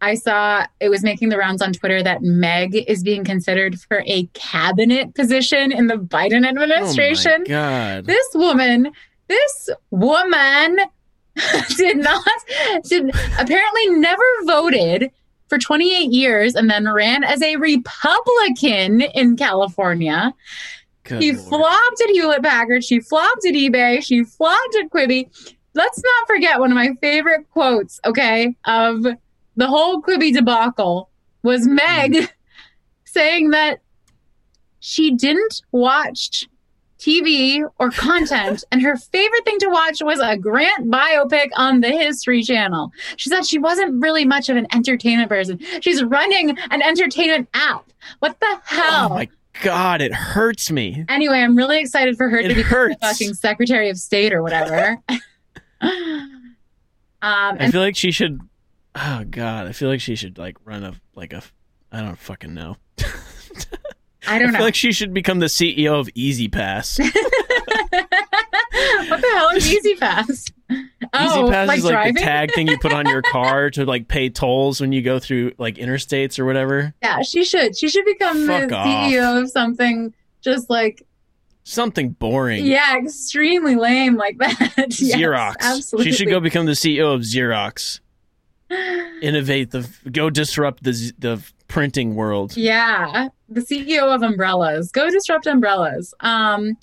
I 0.00 0.14
saw 0.14 0.66
it 0.80 0.88
was 0.88 1.04
making 1.04 1.28
the 1.28 1.38
rounds 1.38 1.62
on 1.62 1.72
Twitter 1.72 2.02
that 2.02 2.22
Meg 2.22 2.74
is 2.88 3.04
being 3.04 3.24
considered 3.24 3.78
for 3.78 4.02
a 4.06 4.26
cabinet 4.34 5.14
position 5.14 5.70
in 5.70 5.86
the 5.86 5.94
Biden 5.94 6.44
administration. 6.46 7.32
Oh 7.32 7.38
my 7.38 7.44
god. 7.44 8.06
this 8.06 8.26
woman, 8.34 8.90
this 9.28 9.70
woman 9.90 10.78
did 11.76 11.98
not, 11.98 12.24
did 12.88 13.10
apparently 13.38 13.90
never 13.90 14.24
voted 14.44 15.10
for 15.48 15.58
28 15.58 16.10
years 16.10 16.56
and 16.56 16.68
then 16.68 16.90
ran 16.92 17.22
as 17.22 17.40
a 17.40 17.54
Republican 17.56 19.02
in 19.02 19.36
California. 19.36 20.34
Good 21.04 21.22
He 21.22 21.32
Lord. 21.32 21.48
flopped 21.48 22.02
at 22.02 22.10
Hewlett 22.10 22.42
Packard. 22.42 22.82
She 22.82 23.00
flopped 23.00 23.44
at 23.46 23.54
eBay. 23.54 24.02
She 24.02 24.24
flopped 24.24 24.76
at 24.82 24.90
Quibi. 24.90 25.28
Let's 25.74 26.02
not 26.02 26.26
forget 26.26 26.60
one 26.60 26.70
of 26.70 26.74
my 26.76 26.90
favorite 27.00 27.48
quotes, 27.50 28.00
okay, 28.04 28.54
of 28.66 29.02
the 29.56 29.66
whole 29.66 30.02
Quibi 30.02 30.32
debacle 30.32 31.08
was 31.42 31.66
Meg 31.66 32.12
Mm. 32.12 32.30
saying 33.04 33.50
that 33.50 33.80
she 34.80 35.10
didn't 35.12 35.62
watch 35.72 36.48
TV 36.98 37.62
or 37.78 37.90
content, 37.90 38.64
and 38.72 38.80
her 38.82 38.96
favorite 38.96 39.44
thing 39.44 39.58
to 39.58 39.68
watch 39.68 40.00
was 40.02 40.20
a 40.20 40.36
Grant 40.36 40.90
biopic 40.90 41.48
on 41.56 41.80
the 41.80 41.88
History 41.90 42.42
Channel. 42.42 42.90
She 43.16 43.28
said 43.28 43.44
she 43.44 43.58
wasn't 43.58 44.00
really 44.02 44.24
much 44.24 44.48
of 44.48 44.56
an 44.56 44.66
entertainment 44.74 45.28
person. 45.28 45.58
She's 45.80 46.02
running 46.02 46.56
an 46.70 46.80
entertainment 46.82 47.48
app. 47.54 47.84
What 48.20 48.38
the 48.40 48.60
hell? 48.64 49.06
Oh 49.10 49.14
my 49.14 49.28
god, 49.62 50.00
it 50.00 50.12
hurts 50.14 50.70
me. 50.70 51.04
Anyway, 51.08 51.38
I'm 51.38 51.56
really 51.56 51.80
excited 51.80 52.16
for 52.16 52.28
her 52.28 52.38
It 52.38 52.48
to 52.48 52.54
be 52.54 52.62
hurts. 52.62 52.96
fucking 53.00 53.34
Secretary 53.34 53.90
of 53.90 53.98
State 53.98 54.32
or 54.32 54.42
whatever. 54.42 54.98
um, 55.82 56.52
I 57.22 57.70
feel 57.70 57.80
like 57.80 57.96
she 57.96 58.10
should. 58.10 58.40
Oh 58.94 59.24
god, 59.28 59.66
I 59.66 59.72
feel 59.72 59.88
like 59.88 60.00
she 60.00 60.14
should 60.16 60.38
like 60.38 60.56
run 60.64 60.84
a 60.84 60.94
like 61.14 61.32
a. 61.32 61.42
I 61.90 62.00
don't 62.00 62.18
fucking 62.18 62.54
know. 62.54 62.76
I 64.26 64.38
don't 64.38 64.48
I 64.48 64.52
feel 64.52 64.52
know 64.52 64.64
like 64.64 64.74
she 64.74 64.92
should 64.92 65.12
become 65.12 65.40
the 65.40 65.46
CEO 65.46 65.98
of 65.98 66.08
E-ZPass. 66.14 67.00
what 69.08 69.20
the 69.20 69.28
hell 69.34 69.48
is 69.50 69.70
E-ZPass. 69.72 70.52
Oh, 70.70 71.48
E-ZPass 71.50 71.66
like 71.66 71.78
is 71.78 71.84
like 71.84 71.92
driving. 71.92 72.14
the 72.14 72.20
tag 72.20 72.54
thing 72.54 72.68
you 72.68 72.78
put 72.78 72.92
on 72.92 73.06
your 73.08 73.22
car 73.22 73.70
to 73.70 73.84
like 73.84 74.06
pay 74.08 74.28
tolls 74.30 74.80
when 74.80 74.92
you 74.92 75.02
go 75.02 75.18
through 75.18 75.52
like 75.58 75.74
interstates 75.74 76.38
or 76.38 76.44
whatever. 76.44 76.94
yeah, 77.02 77.22
she 77.22 77.44
should. 77.44 77.76
She 77.76 77.88
should 77.88 78.04
become 78.04 78.46
Fuck 78.46 78.68
the 78.68 78.76
off. 78.76 78.86
CEO 78.86 79.42
of 79.42 79.50
something 79.50 80.14
just 80.40 80.70
like 80.70 81.02
Something 81.64 82.10
boring. 82.10 82.64
yeah, 82.66 82.96
extremely 82.98 83.76
lame 83.76 84.16
like 84.16 84.38
that. 84.38 84.58
Yes, 84.98 85.16
Xerox. 85.16 85.56
absolutely. 85.60 86.10
She 86.10 86.16
should 86.18 86.28
go 86.28 86.40
become 86.40 86.66
the 86.66 86.72
CEO 86.72 87.14
of 87.14 87.20
Xerox. 87.22 88.00
Innovate 89.22 89.70
the 89.70 89.88
go 90.10 90.30
disrupt 90.30 90.82
the 90.82 91.12
the 91.18 91.42
printing 91.68 92.14
world. 92.16 92.56
Yeah, 92.56 93.28
the 93.48 93.60
CEO 93.60 94.14
of 94.14 94.22
umbrellas. 94.22 94.90
Go 94.90 95.08
disrupt 95.10 95.46
umbrellas. 95.46 96.12
Um, 96.20 96.76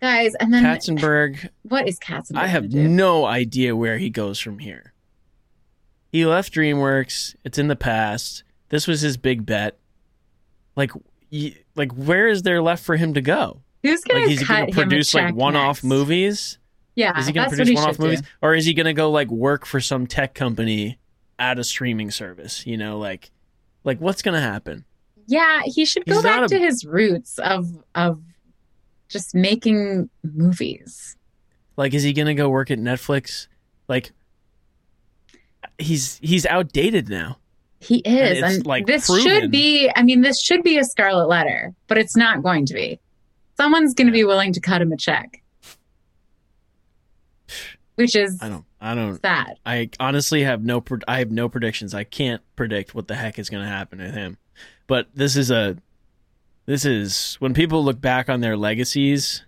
guys, 0.00 0.34
and 0.40 0.52
then 0.52 0.64
Katzenberg, 0.64 1.48
what 1.62 1.86
is 1.88 1.98
Katzenberg? 1.98 2.36
I 2.38 2.46
have 2.48 2.72
no 2.72 3.24
idea 3.24 3.76
where 3.76 3.98
he 3.98 4.10
goes 4.10 4.38
from 4.40 4.58
here. 4.58 4.92
He 6.10 6.24
left 6.26 6.52
DreamWorks. 6.54 7.36
It's 7.44 7.58
in 7.58 7.68
the 7.68 7.76
past. 7.76 8.42
This 8.70 8.86
was 8.86 9.00
his 9.02 9.16
big 9.16 9.44
bet. 9.46 9.78
Like, 10.74 10.92
y- 11.30 11.54
like 11.74 11.92
where 11.92 12.26
is 12.26 12.42
there 12.42 12.60
left 12.62 12.82
for 12.84 12.96
him 12.96 13.14
to 13.14 13.20
go? 13.20 13.62
Who's 13.86 14.02
gonna 14.04 14.20
Like, 14.20 14.28
he's 14.30 14.40
cut 14.42 14.48
going 14.48 14.60
him 14.68 14.74
to 14.74 14.80
a 14.80 14.84
produce 14.84 15.14
like 15.14 15.34
one-off 15.34 15.76
next? 15.78 15.84
movies. 15.84 16.58
Yeah, 16.94 17.18
Is 17.18 17.26
he 17.26 17.32
going 17.34 17.50
to 17.50 17.50
that's 17.50 17.60
what 17.60 17.66
produce 17.66 17.68
he 17.68 17.74
one-off 17.84 17.98
movies, 17.98 18.20
do. 18.22 18.26
or 18.40 18.54
is 18.54 18.64
he 18.64 18.72
going 18.72 18.86
to 18.86 18.94
go 18.94 19.10
like 19.10 19.28
work 19.30 19.66
for 19.66 19.80
some 19.80 20.06
tech 20.06 20.32
company 20.34 20.98
at 21.38 21.58
a 21.58 21.64
streaming 21.64 22.10
service? 22.10 22.66
You 22.66 22.78
know, 22.78 22.98
like, 22.98 23.30
like 23.84 24.00
what's 24.00 24.22
going 24.22 24.34
to 24.34 24.40
happen? 24.40 24.86
Yeah, 25.26 25.60
he 25.66 25.84
should 25.84 26.06
go 26.06 26.14
He's 26.14 26.22
back 26.22 26.44
a- 26.44 26.48
to 26.48 26.58
his 26.58 26.86
roots 26.86 27.38
of 27.38 27.66
of 27.94 28.22
just 29.10 29.34
making 29.34 30.08
movies. 30.24 31.16
Like, 31.76 31.92
is 31.92 32.02
he 32.02 32.14
going 32.14 32.28
to 32.28 32.34
go 32.34 32.48
work 32.48 32.70
at 32.70 32.78
Netflix? 32.78 33.48
Like, 33.88 34.12
he's 35.78 36.18
he's 36.22 36.46
outdated 36.46 37.08
now. 37.08 37.38
He 37.80 37.96
is, 37.98 38.38
it's, 38.38 38.54
and 38.56 38.66
like, 38.66 38.86
this 38.86 39.06
proven. 39.06 39.26
should 39.26 39.50
be. 39.50 39.90
I 39.94 40.02
mean, 40.02 40.22
this 40.22 40.40
should 40.40 40.62
be 40.62 40.78
a 40.78 40.84
scarlet 40.84 41.28
letter, 41.28 41.74
but 41.88 41.98
it's 41.98 42.16
not 42.16 42.42
going 42.42 42.64
to 42.66 42.74
be. 42.74 42.98
Someone's 43.56 43.94
going 43.94 44.06
to 44.06 44.12
be 44.12 44.24
willing 44.24 44.52
to 44.52 44.60
cut 44.60 44.82
him 44.82 44.92
a 44.92 44.96
check, 44.96 45.42
which 47.94 48.14
is 48.14 48.38
I 48.42 48.48
don't. 48.48 48.64
I 48.80 48.94
don't. 48.94 49.20
sad. 49.20 49.58
I 49.64 49.90
honestly 49.98 50.44
have 50.44 50.64
no. 50.64 50.84
I 51.08 51.18
have 51.18 51.30
no 51.30 51.48
predictions. 51.48 51.94
I 51.94 52.04
can't 52.04 52.42
predict 52.56 52.94
what 52.94 53.08
the 53.08 53.14
heck 53.14 53.38
is 53.38 53.48
going 53.48 53.62
to 53.62 53.68
happen 53.68 54.00
with 54.00 54.14
him. 54.14 54.38
But 54.86 55.08
this 55.14 55.36
is 55.36 55.50
a. 55.50 55.76
This 56.66 56.84
is 56.84 57.36
when 57.38 57.54
people 57.54 57.84
look 57.84 58.00
back 58.00 58.28
on 58.28 58.40
their 58.40 58.56
legacies. 58.56 59.44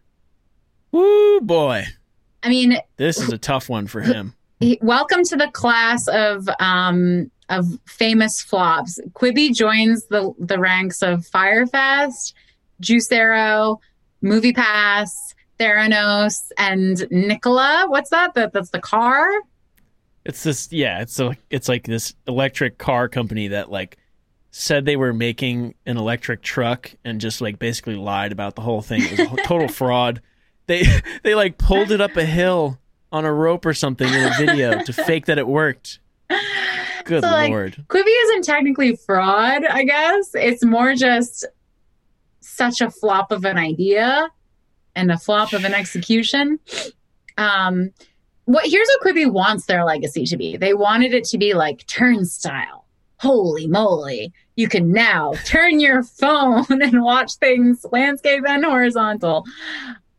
Woo 0.93 1.41
boy, 1.41 1.85
I 2.43 2.49
mean, 2.49 2.79
this 2.97 3.19
is 3.19 3.33
a 3.33 3.39
tough 3.39 3.69
one 3.69 3.87
for 3.87 4.01
him. 4.01 4.35
welcome 4.81 5.23
to 5.25 5.37
the 5.37 5.49
class 5.53 6.09
of 6.09 6.49
um 6.61 7.31
of 7.49 7.67
famous 7.87 8.41
flops. 8.41 9.01
Quibi 9.13 9.55
joins 9.55 10.07
the 10.07 10.33
the 10.39 10.59
ranks 10.59 11.03
of 11.03 11.27
Fyre 11.27 11.67
Fest, 11.67 12.35
Juicero, 12.81 13.79
Movie 14.21 14.53
Pass, 14.53 15.35
Theranos, 15.59 16.51
and 16.57 17.07
Nikola. 17.11 17.87
What's 17.89 18.11
that? 18.11 18.35
That 18.35 18.53
that's 18.53 18.71
the 18.71 18.81
car. 18.81 19.29
It's 20.25 20.43
this. 20.43 20.71
Yeah, 20.73 21.01
it's 21.01 21.19
a, 21.21 21.37
It's 21.51 21.69
like 21.69 21.85
this 21.85 22.15
electric 22.27 22.79
car 22.79 23.09
company 23.09 23.49
that 23.49 23.71
like 23.71 23.97
said 24.51 24.85
they 24.85 24.97
were 24.97 25.13
making 25.13 25.75
an 25.87 25.97
electric 25.97 26.43
truck 26.43 26.91
and 27.05 27.21
just 27.21 27.41
like 27.41 27.59
basically 27.59 27.95
lied 27.95 28.33
about 28.33 28.55
the 28.57 28.63
whole 28.63 28.83
thing. 28.83 29.03
It 29.03 29.11
was 29.19 29.21
a 29.39 29.43
total 29.45 29.69
fraud. 29.69 30.21
They 30.67 30.85
they 31.23 31.35
like 31.35 31.59
pulled 31.59 31.91
it 31.91 32.01
up 32.01 32.17
a 32.17 32.25
hill 32.25 32.79
on 33.11 33.25
a 33.25 33.33
rope 33.33 33.65
or 33.65 33.73
something 33.75 34.09
in 34.09 34.33
a 34.33 34.35
video 34.37 34.83
to 34.83 34.93
fake 34.93 35.27
that 35.27 35.39
it 35.39 35.47
worked. 35.47 36.01
Good 37.05 37.23
So, 37.23 37.31
like, 37.31 37.51
lord. 37.51 37.85
Quibi 37.89 38.13
isn't 38.25 38.45
technically 38.45 38.95
fraud, 38.97 39.65
I 39.65 39.85
guess. 39.85 40.35
It's 40.35 40.63
more 40.63 40.95
just 40.95 41.47
such 42.49 42.81
a 42.81 42.91
flop 42.91 43.31
of 43.31 43.45
an 43.45 43.59
idea 43.59 44.31
and 44.95 45.11
a 45.11 45.19
flop 45.19 45.53
of 45.53 45.65
an 45.65 45.75
execution. 45.75 46.59
Um, 47.37 47.93
what 48.47 48.67
here's 48.67 48.89
what 48.89 49.15
Quibi 49.15 49.31
wants 49.31 49.67
their 49.67 49.85
legacy 49.85 50.25
to 50.25 50.37
be. 50.37 50.57
They 50.57 50.75
wanted 50.75 51.15
it 51.15 51.25
to 51.25 51.39
be 51.39 51.55
like 51.55 51.87
turnstile. 51.87 52.87
Holy 53.19 53.67
moly. 53.67 54.33
You 54.57 54.69
can 54.69 54.91
now 54.91 55.35
turn 55.45 55.81
your 55.81 56.03
phone 56.03 56.65
and 56.71 57.03
watch 57.03 57.35
things 57.35 57.85
landscape 57.93 58.45
and 58.47 58.65
horizontal, 58.65 59.45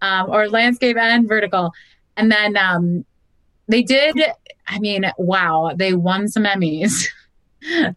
um, 0.02 0.30
or 0.30 0.48
landscape 0.48 0.98
and 0.98 1.28
vertical. 1.28 1.74
And 2.15 2.32
then 2.32 2.56
um, 2.56 3.06
they 3.68 3.82
did, 3.82 4.15
I 4.68 4.80
mean, 4.80 5.12
wow, 5.18 5.72
they 5.76 5.94
won 5.94 6.28
some 6.28 6.44
Emmys. 6.44 7.08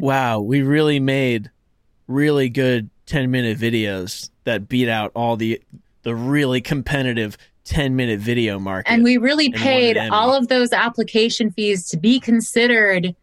Wow, 0.00 0.40
we 0.40 0.60
really 0.60 1.00
made 1.00 1.50
really 2.06 2.50
good 2.50 2.90
10 3.10 3.28
minute 3.28 3.58
videos 3.58 4.30
that 4.44 4.68
beat 4.68 4.88
out 4.88 5.10
all 5.16 5.36
the 5.36 5.60
the 6.02 6.14
really 6.14 6.60
competitive 6.60 7.36
10 7.64 7.96
minute 7.96 8.20
video 8.20 8.58
market. 8.60 8.88
And 8.88 9.02
we 9.02 9.16
really 9.16 9.50
paid 9.50 9.98
all 9.98 10.32
of 10.32 10.46
those 10.46 10.72
application 10.72 11.50
fees 11.50 11.88
to 11.88 11.96
be 11.96 12.20
considered 12.20 13.16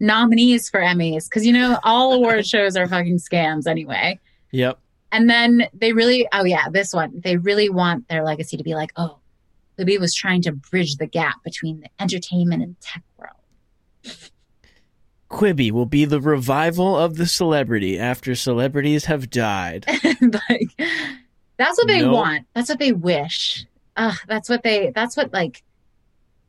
nominees 0.00 0.70
for 0.70 0.80
Emmys 0.80 1.28
because 1.28 1.44
you 1.44 1.52
know 1.52 1.78
all 1.84 2.14
award 2.14 2.46
shows 2.54 2.74
are 2.74 2.88
fucking 2.88 3.18
scams 3.18 3.66
anyway. 3.66 4.18
yep. 4.50 4.78
And 5.12 5.28
then 5.28 5.68
they 5.74 5.92
really, 5.92 6.26
oh 6.32 6.44
yeah, 6.44 6.70
this 6.70 6.94
one, 6.94 7.20
they 7.22 7.36
really 7.36 7.68
want 7.68 8.08
their 8.08 8.24
legacy 8.24 8.56
to 8.56 8.64
be 8.64 8.74
like, 8.74 8.92
oh, 8.96 9.18
Quibi 9.78 10.00
was 10.00 10.14
trying 10.14 10.40
to 10.42 10.52
bridge 10.52 10.96
the 10.96 11.06
gap 11.06 11.36
between 11.44 11.80
the 11.80 11.88
entertainment 12.00 12.62
and 12.62 12.80
tech 12.80 13.02
world. 13.18 13.36
Quibi 15.34 15.70
will 15.72 15.86
be 15.86 16.04
the 16.04 16.20
revival 16.20 16.96
of 16.96 17.16
the 17.16 17.26
celebrity 17.26 17.98
after 17.98 18.34
celebrities 18.34 19.06
have 19.06 19.30
died. 19.30 19.84
like, 20.20 20.70
that's 21.56 21.76
what 21.78 21.88
they 21.88 22.02
No. 22.02 22.12
want. 22.12 22.46
That's 22.54 22.68
what 22.68 22.78
they 22.78 22.92
wish. 22.92 23.66
Uh, 23.96 24.14
that's 24.28 24.48
what 24.48 24.62
they, 24.62 24.92
that's 24.94 25.16
what 25.16 25.32
like, 25.32 25.62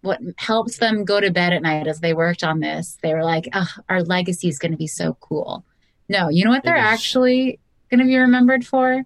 what 0.02 0.20
helps 0.38 0.78
them 0.78 1.04
go 1.04 1.20
to 1.20 1.32
bed 1.32 1.52
at 1.52 1.64
night 1.64 1.88
as 1.88 2.00
they 2.00 2.14
worked 2.14 2.44
on 2.44 2.60
this. 2.60 2.98
They 3.02 3.14
were 3.16 3.24
like, 3.24 3.50
oh, 3.54 3.68
our 3.90 4.04
legacy 4.04 4.48
is 4.50 4.60
going 4.60 4.72
to 4.72 4.78
be 4.78 4.88
so 4.88 5.18
cool. 5.20 5.66
No, 6.08 6.30
you 6.30 6.46
know 6.46 6.52
what 6.52 6.64
they're 6.64 6.78
actually 6.78 7.60
going 7.90 8.00
to 8.02 8.06
be 8.06 8.16
remembered 8.18 8.66
for? 8.68 9.04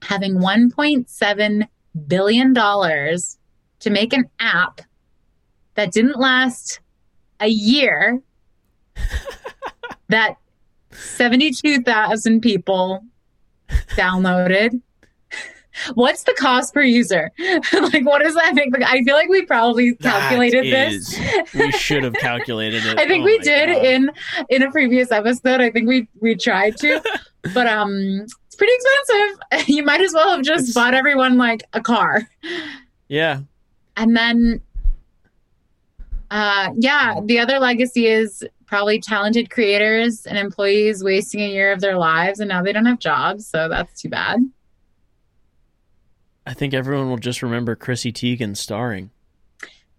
Having 0.00 0.36
$1.7 0.36 1.68
billion 2.08 2.54
to 2.54 3.90
make 3.90 4.12
an 4.14 4.30
app 4.40 4.80
that 5.74 5.92
didn't 5.92 6.18
last 6.18 6.80
a 7.40 7.48
year 7.48 8.22
that 10.08 10.36
72,000 10.92 12.40
people 12.40 13.02
downloaded. 13.96 14.80
What's 15.94 16.24
the 16.24 16.34
cost 16.38 16.74
per 16.74 16.82
user? 16.82 17.30
like, 17.72 18.04
what 18.04 18.20
does 18.22 18.34
that 18.34 18.54
make? 18.54 18.70
Like, 18.76 18.86
I 18.86 19.02
feel 19.04 19.14
like 19.14 19.30
we 19.30 19.46
probably 19.46 19.94
calculated 19.94 20.64
this. 20.64 21.18
we 21.54 21.72
should 21.72 22.04
have 22.04 22.12
calculated 22.14 22.84
it. 22.84 22.98
I 22.98 23.06
think 23.08 23.22
Oh 23.22 23.24
we 23.24 23.38
did 23.38 23.68
God. 23.68 23.82
in 23.84 24.10
in 24.50 24.62
a 24.62 24.70
previous 24.70 25.10
episode. 25.10 25.62
I 25.62 25.70
think 25.70 25.88
we 25.88 26.08
we 26.20 26.34
tried 26.34 26.76
to, 26.78 27.00
but 27.54 27.66
um, 27.66 27.90
it's 28.20 28.54
pretty 28.54 28.72
expensive. 28.74 29.68
You 29.68 29.82
might 29.82 30.02
as 30.02 30.12
well 30.12 30.36
have 30.36 30.42
just 30.44 30.64
It's- 30.68 30.74
bought 30.74 30.92
everyone 30.92 31.38
like 31.38 31.62
a 31.72 31.80
car, 31.80 32.20
Yeah. 33.08 33.40
and 33.96 34.14
then, 34.14 34.60
uh, 36.30 36.68
yeah, 36.76 37.18
the 37.24 37.38
other 37.38 37.58
legacy 37.58 38.06
is 38.08 38.44
probably 38.72 38.98
talented 38.98 39.50
creators 39.50 40.24
and 40.24 40.38
employees 40.38 41.04
wasting 41.04 41.42
a 41.42 41.46
year 41.46 41.72
of 41.72 41.82
their 41.82 41.98
lives, 41.98 42.40
and 42.40 42.48
now 42.48 42.62
they 42.62 42.72
don't 42.72 42.86
have 42.86 42.98
jobs, 42.98 43.46
so 43.46 43.68
that's 43.68 44.00
too 44.00 44.08
bad. 44.08 44.40
I 46.46 46.54
think 46.54 46.72
everyone 46.72 47.10
will 47.10 47.18
just 47.18 47.42
remember 47.42 47.76
Chrissy 47.76 48.14
Teigen 48.14 48.56
starring. 48.56 49.10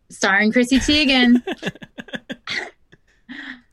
Starring 0.10 0.52
Chrissy 0.52 0.80
Teigen. 0.80 1.44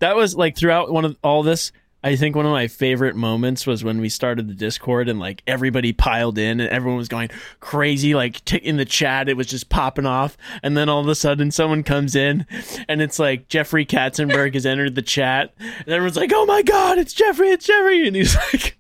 That 0.01 0.17
was 0.17 0.35
like 0.35 0.57
throughout 0.57 0.91
one 0.91 1.05
of 1.05 1.15
all 1.23 1.43
this. 1.43 1.73
I 2.03 2.17
think 2.17 2.35
one 2.35 2.47
of 2.47 2.53
my 2.53 2.67
favorite 2.67 3.15
moments 3.15 3.67
was 3.67 3.85
when 3.85 4.01
we 4.01 4.09
started 4.09 4.49
the 4.49 4.55
Discord 4.55 5.09
and 5.09 5.21
like 5.21 5.43
everybody 5.47 5.93
piled 5.93 6.39
in 6.39 6.61
and 6.61 6.69
everyone 6.71 6.99
was 6.99 7.09
going 7.09 7.31
crazy. 7.61 8.15
Like 8.15 8.45
t- 8.45 8.57
in 8.57 8.77
the 8.77 8.85
chat, 8.85 9.29
it 9.29 9.37
was 9.37 9.47
just 9.47 9.69
popping 9.69 10.07
off. 10.07 10.37
And 10.63 10.77
then 10.77 10.89
all 10.89 11.01
of 11.01 11.09
a 11.09 11.15
sudden, 11.15 11.51
someone 11.51 11.83
comes 11.83 12.15
in 12.15 12.47
and 12.89 13.03
it's 13.03 13.19
like 13.19 13.49
Jeffrey 13.49 13.85
Katzenberg 13.85 14.55
has 14.55 14.67
entered 14.67 14.95
the 14.95 15.03
chat. 15.03 15.53
And 15.59 15.89
everyone's 15.89 16.17
like, 16.17 16.33
oh 16.35 16.47
my 16.47 16.63
God, 16.63 16.99
it's 16.99 17.13
Jeffrey, 17.13 17.51
it's 17.51 17.67
Jeffrey. 17.67 18.07
And 18.07 18.17
he's 18.17 18.37
like 18.53 18.79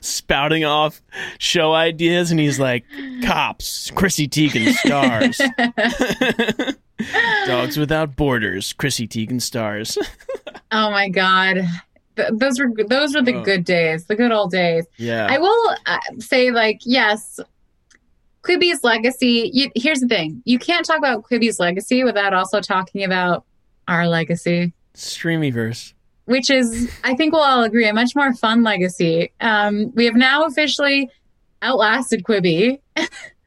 spouting 0.00 0.64
off 0.64 1.02
show 1.38 1.72
ideas. 1.72 2.30
And 2.30 2.38
he's 2.38 2.60
like, 2.60 2.84
cops, 3.24 3.90
Chrissy 3.92 4.28
Teigen 4.28 4.72
stars. 4.74 5.40
Dogs 7.46 7.76
Without 7.76 8.16
Borders, 8.16 8.72
Chrissy 8.72 9.08
Teigen 9.08 9.40
stars. 9.40 9.96
oh 10.72 10.90
my 10.90 11.08
god, 11.08 11.58
Th- 12.28 12.32
those 12.38 12.58
were 12.58 12.70
those 12.88 13.14
were 13.14 13.22
the 13.22 13.34
Oh. 13.34 13.42
good 13.42 13.64
days, 13.64 14.06
the 14.06 14.14
good 14.16 14.32
old 14.32 14.50
days. 14.50 14.84
yeah. 14.98 15.26
I 15.30 15.38
will 15.38 15.76
uh, 15.86 15.98
say, 16.18 16.50
like, 16.50 16.80
yes, 16.84 17.40
Quibi's 18.42 18.82
legacy. 18.82 19.50
You, 19.52 19.70
here's 19.74 20.00
the 20.00 20.08
thing: 20.08 20.42
you 20.44 20.58
can't 20.58 20.84
talk 20.86 20.98
about 20.98 21.24
Quibi's 21.24 21.58
legacy 21.60 22.04
without 22.04 22.32
also 22.32 22.60
talking 22.60 23.04
about 23.04 23.44
our 23.88 24.06
legacy, 24.08 24.72
Streamyverse. 24.94 25.92
which 26.26 26.48
is, 26.50 26.90
I 27.04 27.14
think 27.14 27.32
we'll 27.32 27.42
all 27.42 27.62
agree, 27.64 27.86
a 27.88 27.92
much 27.92 28.14
more 28.16 28.32
fun 28.34 28.62
legacy. 28.62 29.32
Um, 29.40 29.92
we 29.94 30.04
have 30.06 30.14
now 30.14 30.44
officially 30.44 31.10
outlasted 31.62 32.22
Quibi 32.24 32.80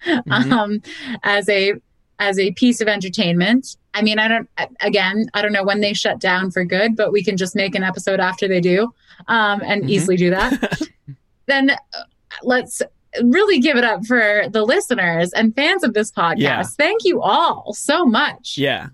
Mhm. 0.06 0.52
um, 0.52 0.82
as 1.24 1.48
a 1.50 1.74
as 2.20 2.38
a 2.40 2.52
piece 2.54 2.80
of 2.82 2.88
entertainment. 2.88 3.78
I 3.94 4.02
mean, 4.02 4.20
I 4.20 4.28
don't. 4.28 4.50
Again, 4.82 5.26
I 5.34 5.42
don't 5.42 5.52
know 5.54 5.64
when 5.64 5.82
they 5.82 5.94
shut 5.94 6.20
down 6.20 6.52
for 6.52 6.64
good, 6.66 6.96
but 6.96 7.12
we 7.12 7.24
can 7.24 7.38
just 7.38 7.56
make 7.56 7.76
an 7.76 7.84
episode 7.84 8.20
after 8.20 8.48
they 8.48 8.60
do, 8.62 8.94
um, 9.28 9.62
and 9.64 9.84
Mhm. 9.84 9.90
easily 9.90 10.18
do 10.18 10.30
that. 10.32 10.82
then 11.48 11.70
uh, 11.72 11.76
let's 12.44 12.82
really 13.22 13.60
give 13.60 13.78
it 13.78 13.84
up 13.84 14.06
for 14.06 14.46
the 14.50 14.64
listeners 14.64 15.32
and 15.34 15.56
fans 15.56 15.84
of 15.84 15.94
this 15.94 16.12
podcast. 16.12 16.38
Yeah. 16.40 16.64
Thank 16.64 17.04
you 17.04 17.22
all 17.22 17.74
so 17.74 18.06
much. 18.06 18.58
Yeah. 18.58 18.88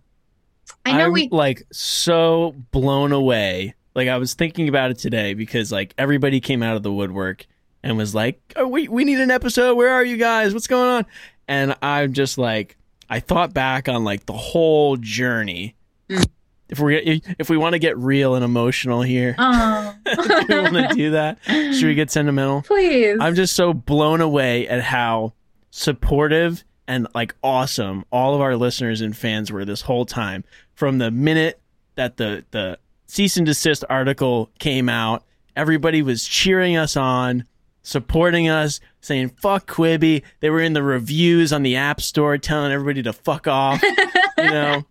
I 0.85 0.93
know 0.97 1.05
I'm 1.05 1.13
we. 1.13 1.29
like 1.31 1.63
so 1.71 2.53
blown 2.71 3.11
away. 3.11 3.75
Like 3.95 4.07
I 4.09 4.17
was 4.17 4.33
thinking 4.33 4.67
about 4.69 4.91
it 4.91 4.97
today 4.97 5.33
because 5.33 5.71
like 5.71 5.93
everybody 5.97 6.39
came 6.41 6.63
out 6.63 6.75
of 6.75 6.83
the 6.83 6.91
woodwork 6.91 7.45
and 7.83 7.97
was 7.97 8.13
like, 8.13 8.39
oh, 8.55 8.67
"We 8.67 8.87
we 8.87 9.03
need 9.05 9.19
an 9.19 9.31
episode. 9.31 9.75
Where 9.75 9.89
are 9.93 10.03
you 10.03 10.17
guys? 10.17 10.53
What's 10.53 10.67
going 10.67 10.89
on?" 10.89 11.05
And 11.47 11.75
I'm 11.81 12.13
just 12.13 12.37
like, 12.37 12.75
I 13.09 13.19
thought 13.19 13.53
back 13.53 13.89
on 13.89 14.03
like 14.03 14.25
the 14.25 14.33
whole 14.33 14.95
journey. 14.97 15.75
Mm. 16.09 16.25
If 16.69 16.79
we 16.79 17.21
if 17.39 17.49
we 17.49 17.57
want 17.57 17.73
to 17.73 17.79
get 17.79 17.97
real 17.97 18.35
and 18.35 18.45
emotional 18.45 19.01
here, 19.01 19.33
Oh, 19.39 19.95
do 20.05 20.15
we 20.49 20.55
want 20.61 20.89
to 20.91 20.95
do 20.95 21.11
that? 21.11 21.39
Should 21.45 21.85
we 21.85 21.95
get 21.95 22.11
sentimental? 22.11 22.61
please? 22.61 23.17
I'm 23.19 23.33
just 23.33 23.55
so 23.55 23.73
blown 23.73 24.21
away 24.21 24.67
at 24.67 24.81
how 24.83 25.33
supportive 25.71 26.63
and 26.87 27.07
like 27.15 27.33
awesome 27.43 28.05
all 28.11 28.35
of 28.35 28.41
our 28.41 28.55
listeners 28.55 29.01
and 29.01 29.15
fans 29.17 29.51
were 29.51 29.65
this 29.65 29.81
whole 29.81 30.05
time. 30.05 30.43
From 30.75 30.99
the 30.99 31.09
minute 31.09 31.59
that 31.95 32.17
the 32.17 32.45
the 32.51 32.77
cease 33.07 33.37
and 33.37 33.45
desist 33.47 33.83
article 33.89 34.51
came 34.59 34.89
out, 34.89 35.23
everybody 35.55 36.03
was 36.03 36.25
cheering 36.25 36.77
us 36.77 36.95
on, 36.95 37.45
supporting 37.89 38.47
us, 38.47 38.79
saying 39.01 39.29
"fuck 39.41 39.67
Quibi." 39.69 40.23
They 40.39 40.49
were 40.49 40.61
in 40.61 40.73
the 40.73 40.83
reviews 40.83 41.51
on 41.51 41.63
the 41.63 41.75
App 41.75 41.99
Store 42.01 42.37
telling 42.37 42.71
everybody 42.71 43.03
to 43.03 43.13
fuck 43.13 43.47
off. 43.47 43.81
you 43.83 43.91
know, 44.37 44.85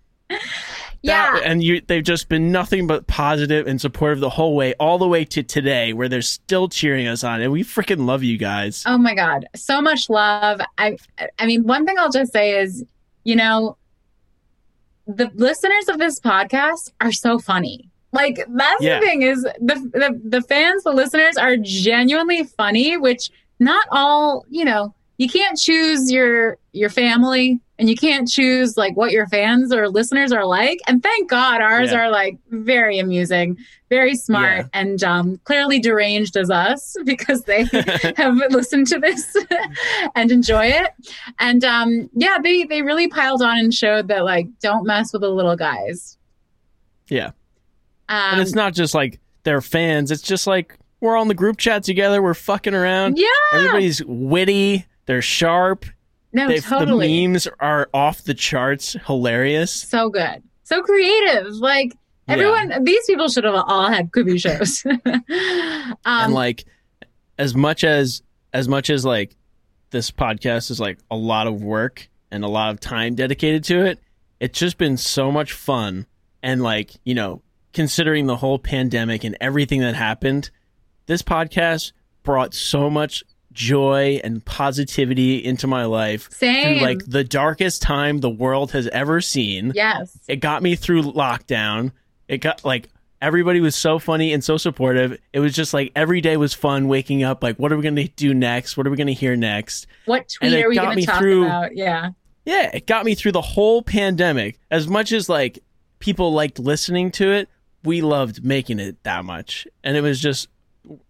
yeah. 1.00 1.32
That- 1.34 1.42
and 1.44 1.62
you 1.62 1.80
they've 1.86 2.02
just 2.04 2.28
been 2.28 2.50
nothing 2.52 2.86
but 2.86 3.06
positive 3.06 3.66
and 3.66 3.80
supportive 3.80 4.20
the 4.20 4.30
whole 4.30 4.54
way, 4.56 4.74
all 4.80 4.98
the 4.98 5.08
way 5.08 5.24
to 5.26 5.42
today, 5.42 5.92
where 5.92 6.08
they're 6.08 6.22
still 6.22 6.68
cheering 6.68 7.06
us 7.06 7.22
on, 7.24 7.40
and 7.40 7.52
we 7.52 7.62
freaking 7.62 8.04
love 8.06 8.22
you 8.22 8.36
guys. 8.36 8.82
Oh 8.86 8.98
my 8.98 9.14
God. 9.14 9.46
So 9.54 9.80
much 9.80 10.10
love. 10.10 10.60
I 10.76 10.96
I 11.38 11.46
mean, 11.46 11.64
one 11.64 11.86
thing 11.86 11.98
I'll 11.98 12.10
just 12.12 12.32
say 12.32 12.60
is, 12.60 12.84
you 13.24 13.36
know, 13.36 13.76
the 15.06 15.30
listeners 15.34 15.88
of 15.88 15.98
this 15.98 16.20
podcast 16.20 16.90
are 17.00 17.12
so 17.12 17.38
funny. 17.38 17.87
Like 18.12 18.36
that's 18.48 18.82
Yeah. 18.82 19.00
the 19.00 19.06
thing 19.06 19.22
is 19.22 19.42
the, 19.42 19.74
the 19.92 20.20
the 20.24 20.42
fans, 20.42 20.84
the 20.84 20.92
listeners 20.92 21.36
are 21.36 21.56
genuinely 21.56 22.44
funny, 22.44 22.96
which 22.96 23.30
not 23.60 23.86
all, 23.90 24.44
you 24.48 24.64
know, 24.64 24.94
you 25.18 25.28
can't 25.28 25.58
choose 25.58 26.10
your 26.10 26.56
your 26.72 26.88
family 26.90 27.60
and 27.78 27.88
you 27.88 27.96
can't 27.96 28.26
choose 28.28 28.76
like 28.76 28.96
what 28.96 29.12
your 29.12 29.26
fans 29.28 29.72
or 29.72 29.88
listeners 29.88 30.32
are 30.32 30.44
like. 30.46 30.78
And 30.88 31.02
thank 31.02 31.28
God 31.28 31.60
ours 31.60 31.90
Yeah. 31.92 32.00
are 32.06 32.10
like 32.10 32.38
very 32.50 32.98
amusing, 32.98 33.56
very 33.90 34.14
smart, 34.16 34.58
Yeah. 34.58 34.80
and 34.80 35.04
um, 35.04 35.40
clearly 35.44 35.78
deranged 35.78 36.36
as 36.36 36.50
us 36.50 36.96
because 37.04 37.42
they 37.44 37.64
have 38.16 38.36
listened 38.50 38.86
to 38.88 38.98
this 38.98 39.36
and 40.16 40.32
enjoy 40.32 40.66
it. 40.66 40.90
And 41.38 41.62
um, 41.64 42.08
yeah, 42.14 42.38
they 42.42 42.64
they 42.64 42.82
really 42.82 43.08
piled 43.08 43.42
on 43.42 43.58
and 43.58 43.74
showed 43.74 44.08
that 44.08 44.24
like 44.24 44.46
don't 44.60 44.86
mess 44.86 45.12
with 45.12 45.22
the 45.22 45.28
little 45.30 45.56
guys. 45.56 46.16
Yeah. 47.08 47.30
Um, 48.08 48.32
and 48.34 48.40
it's 48.40 48.54
not 48.54 48.74
just 48.74 48.94
like 48.94 49.20
they're 49.44 49.60
fans. 49.60 50.10
It's 50.10 50.22
just 50.22 50.46
like 50.46 50.76
we're 51.00 51.16
all 51.16 51.22
in 51.22 51.28
the 51.28 51.34
group 51.34 51.58
chat 51.58 51.82
together. 51.84 52.22
We're 52.22 52.34
fucking 52.34 52.74
around. 52.74 53.18
yeah, 53.18 53.26
Everybody's 53.54 54.04
witty. 54.04 54.86
They're 55.06 55.22
sharp. 55.22 55.84
no, 56.32 56.48
They've, 56.48 56.64
totally. 56.64 57.06
The 57.06 57.26
memes 57.28 57.48
are 57.60 57.88
off 57.94 58.22
the 58.24 58.34
charts. 58.34 58.96
Hilarious. 59.06 59.72
so 59.72 60.08
good, 60.10 60.42
so 60.64 60.82
creative. 60.82 61.46
Like 61.54 61.92
Yeah. 62.26 62.34
everyone, 62.34 62.84
these 62.84 63.04
people 63.06 63.28
should 63.28 63.44
have 63.44 63.54
all 63.54 63.88
had 63.90 64.10
Quibi 64.10 64.40
shows. 64.40 64.84
um, 65.24 65.94
and 66.04 66.34
like, 66.34 66.64
as 67.38 67.54
much 67.54 67.84
as 67.84 68.22
as 68.52 68.68
much 68.68 68.90
as 68.90 69.04
like 69.04 69.36
this 69.90 70.10
podcast 70.10 70.70
is 70.70 70.80
like 70.80 70.98
a 71.10 71.16
lot 71.16 71.46
of 71.46 71.62
work 71.62 72.08
and 72.30 72.44
a 72.44 72.48
lot 72.48 72.70
of 72.70 72.80
time 72.80 73.14
dedicated 73.14 73.64
to 73.64 73.84
it, 73.86 73.98
it's 74.40 74.58
just 74.58 74.76
been 74.78 74.96
so 74.96 75.30
much 75.32 75.52
fun. 75.52 76.06
And 76.42 76.62
like 76.62 76.90
you 77.04 77.14
know, 77.14 77.42
considering 77.78 78.26
the 78.26 78.34
whole 78.34 78.58
pandemic 78.58 79.22
and 79.22 79.36
everything 79.40 79.80
that 79.82 79.94
happened, 79.94 80.50
this 81.06 81.22
podcast 81.22 81.92
brought 82.24 82.52
so 82.52 82.90
much 82.90 83.22
joy 83.52 84.20
and 84.24 84.44
positivity 84.44 85.36
into 85.44 85.68
my 85.68 85.84
life 85.84 86.28
Same. 86.32 86.78
through 86.80 86.84
like 86.84 86.98
the 87.06 87.22
darkest 87.22 87.80
time 87.80 88.18
the 88.18 88.28
world 88.28 88.72
has 88.72 88.88
ever 88.88 89.20
seen. 89.20 89.70
yes. 89.76 90.18
It 90.26 90.40
got 90.40 90.60
me 90.60 90.74
through 90.74 91.04
lockdown. 91.04 91.92
It 92.26 92.38
got 92.38 92.64
like 92.64 92.88
everybody 93.22 93.60
was 93.60 93.76
so 93.76 94.00
funny 94.00 94.32
and 94.32 94.42
so 94.42 94.56
supportive. 94.56 95.16
It 95.32 95.38
was 95.38 95.54
just 95.54 95.72
like 95.72 95.92
every 95.94 96.20
day 96.20 96.36
was 96.36 96.54
fun 96.54 96.88
waking 96.88 97.22
up 97.22 97.44
like 97.44 97.58
what 97.60 97.70
are 97.70 97.76
we 97.76 97.84
going 97.84 97.94
to 97.94 98.08
do 98.08 98.34
next? 98.34 98.76
What 98.76 98.88
are 98.88 98.90
we 98.90 98.96
going 98.96 99.06
to 99.06 99.12
hear 99.12 99.36
next? 99.36 99.86
What 100.06 100.28
tweet 100.28 100.52
are 100.64 100.68
we 100.68 100.74
going 100.74 100.98
to 100.98 101.06
talk 101.06 101.20
through- 101.20 101.44
about? 101.44 101.76
Yeah. 101.76 102.10
Yeah, 102.44 102.70
it 102.74 102.88
got 102.88 103.04
me 103.04 103.14
through 103.14 103.32
the 103.32 103.40
whole 103.40 103.82
pandemic. 103.82 104.58
As 104.68 104.88
much 104.88 105.12
as 105.12 105.28
like 105.28 105.60
people 106.00 106.32
liked 106.32 106.58
listening 106.58 107.12
to 107.12 107.30
it, 107.30 107.48
we 107.84 108.02
loved 108.02 108.44
making 108.44 108.80
it 108.80 109.02
that 109.04 109.24
much. 109.24 109.66
And 109.84 109.96
it 109.96 110.00
was 110.00 110.20
just 110.20 110.48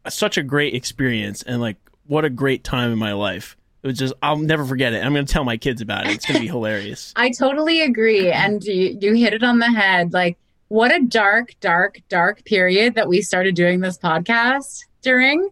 such 0.09 0.37
a 0.37 0.43
great 0.43 0.75
experience 0.75 1.43
and 1.43 1.61
like 1.61 1.77
what 2.07 2.25
a 2.25 2.31
great 2.31 2.65
time 2.65 2.91
in 2.91 2.99
my 2.99 3.13
life. 3.13 3.57
It 3.83 3.87
was 3.87 3.99
just 3.99 4.15
I'll 4.23 4.39
never 4.39 4.65
forget 4.65 4.93
it. 4.93 5.05
I'm 5.05 5.13
going 5.13 5.27
to 5.27 5.33
tell 5.33 5.45
my 5.45 5.57
kids 5.57 5.81
about 5.81 6.07
it. 6.07 6.13
It's 6.13 6.27
going 6.27 6.37
to 6.37 6.41
be 6.41 6.49
hilarious. 6.49 7.13
I 7.17 7.31
totally 7.31 7.81
agree. 7.83 8.31
And 8.31 8.63
you, 8.65 8.99
you 9.01 9.15
hit 9.15 9.35
it 9.35 9.45
on 9.45 9.61
the 9.61 9.71
head. 9.71 10.13
Like, 10.13 10.37
what 10.67 10.95
a 10.95 11.05
dark, 11.05 11.55
dark, 11.61 12.01
dark 12.09 12.45
period 12.45 12.97
that 12.97 13.09
we 13.09 13.23
started 13.23 13.55
doing 13.55 13.81
this 13.81 13.97
podcast 13.97 14.85
during. 15.03 15.49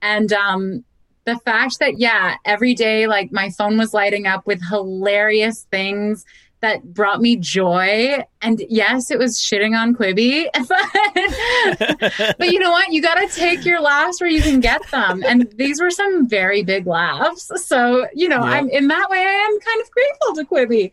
And 0.00 0.32
um, 0.32 0.84
the 1.24 1.36
fact 1.38 1.80
that, 1.80 1.98
yeah, 1.98 2.36
every 2.44 2.74
day, 2.74 3.06
like 3.06 3.32
my 3.32 3.50
phone 3.50 3.76
was 3.76 3.92
lighting 3.92 4.26
up 4.26 4.46
with 4.46 4.62
hilarious 4.68 5.66
things 5.70 6.24
that 6.64 6.94
brought 6.94 7.20
me 7.20 7.36
joy. 7.36 8.24
And 8.40 8.62
yes, 8.70 9.10
it 9.10 9.18
was 9.18 9.38
shitting 9.38 9.78
on 9.78 9.94
Quibi. 9.94 10.48
but, 10.68 12.36
but 12.38 12.50
you 12.50 12.58
know 12.58 12.70
what? 12.70 12.90
You 12.90 13.02
got 13.02 13.16
to 13.16 13.28
take 13.28 13.64
your 13.66 13.80
laughs 13.82 14.20
where 14.20 14.30
you 14.30 14.40
can 14.40 14.60
get 14.60 14.80
them. 14.90 15.22
And 15.26 15.52
these 15.56 15.80
were 15.80 15.90
some 15.90 16.26
very 16.26 16.62
big 16.62 16.86
laughs. 16.86 17.50
So, 17.66 18.06
you 18.14 18.28
know, 18.28 18.38
Yeah. 18.44 18.52
I'm 18.52 18.68
in 18.70 18.88
that 18.88 19.10
way, 19.10 19.18
I 19.18 19.22
am 19.22 19.60
kind 19.60 19.80
of 19.82 19.90
grateful 19.90 20.34
to 20.36 20.44
Quibi. 20.44 20.92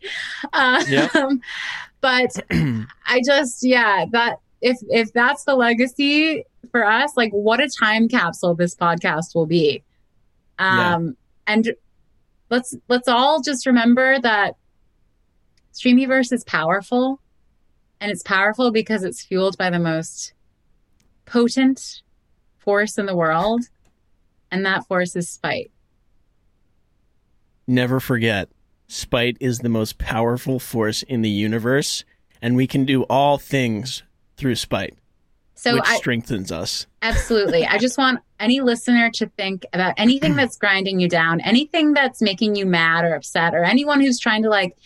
Yeah. 0.92 1.30
but 2.00 2.30
I 3.06 3.20
just, 3.26 3.62
yeah, 3.62 4.04
that 4.12 4.36
if 4.60 4.76
if 4.90 5.12
that's 5.12 5.44
the 5.44 5.54
legacy 5.56 6.44
for 6.70 6.84
us, 6.84 7.16
like 7.16 7.32
what 7.32 7.60
a 7.60 7.68
time 7.80 8.08
capsule 8.08 8.54
this 8.54 8.74
podcast 8.74 9.34
will 9.34 9.46
be. 9.46 9.82
Um, 10.58 11.16
and 11.46 11.74
let's 12.50 12.76
let's 12.88 13.08
all 13.08 13.42
just 13.42 13.66
remember 13.66 14.20
that 14.20 14.56
Streamyverse 15.72 16.32
is 16.32 16.44
powerful, 16.44 17.20
and 18.00 18.10
it's 18.10 18.22
powerful 18.22 18.70
because 18.70 19.04
it's 19.04 19.24
fueled 19.24 19.56
by 19.56 19.70
the 19.70 19.78
most 19.78 20.34
potent 21.24 22.02
force 22.58 22.98
in 22.98 23.06
the 23.06 23.16
world, 23.16 23.62
and 24.50 24.64
that 24.66 24.86
force 24.86 25.16
is 25.16 25.28
spite. 25.28 25.70
Never 27.66 28.00
forget, 28.00 28.48
spite 28.86 29.36
is 29.40 29.60
the 29.60 29.68
most 29.68 29.98
powerful 29.98 30.58
force 30.58 31.02
in 31.02 31.22
the 31.22 31.30
universe, 31.30 32.04
and 32.42 32.56
we 32.56 32.66
can 32.66 32.84
do 32.84 33.04
all 33.04 33.38
things 33.38 34.02
through 34.36 34.56
spite, 34.56 34.94
So 35.54 35.74
which 35.74 35.84
I, 35.86 35.96
strengthens 35.96 36.50
us. 36.52 36.86
Absolutely. 37.00 37.64
I 37.64 37.78
just 37.78 37.96
want 37.96 38.20
any 38.40 38.60
listener 38.60 39.10
to 39.14 39.26
think 39.36 39.64
about 39.72 39.94
anything 39.96 40.34
that's 40.34 40.56
grinding 40.56 40.98
you 40.98 41.08
down, 41.08 41.40
anything 41.40 41.94
that's 41.94 42.20
making 42.20 42.56
you 42.56 42.66
mad 42.66 43.04
or 43.04 43.14
upset, 43.14 43.54
or 43.54 43.64
anyone 43.64 44.00
who's 44.00 44.18
trying 44.18 44.42
to 44.42 44.50
like 44.50 44.76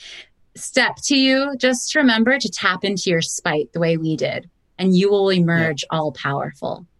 step 0.56 0.96
to 1.04 1.16
you. 1.16 1.54
Just 1.58 1.94
remember 1.94 2.38
to 2.38 2.48
tap 2.48 2.84
into 2.84 3.10
your 3.10 3.22
spite 3.22 3.72
the 3.72 3.80
way 3.80 3.96
we 3.96 4.16
did, 4.16 4.50
and 4.78 4.96
you 4.96 5.10
will 5.10 5.30
emerge 5.30 5.84
all 5.90 6.12
powerful. 6.12 6.86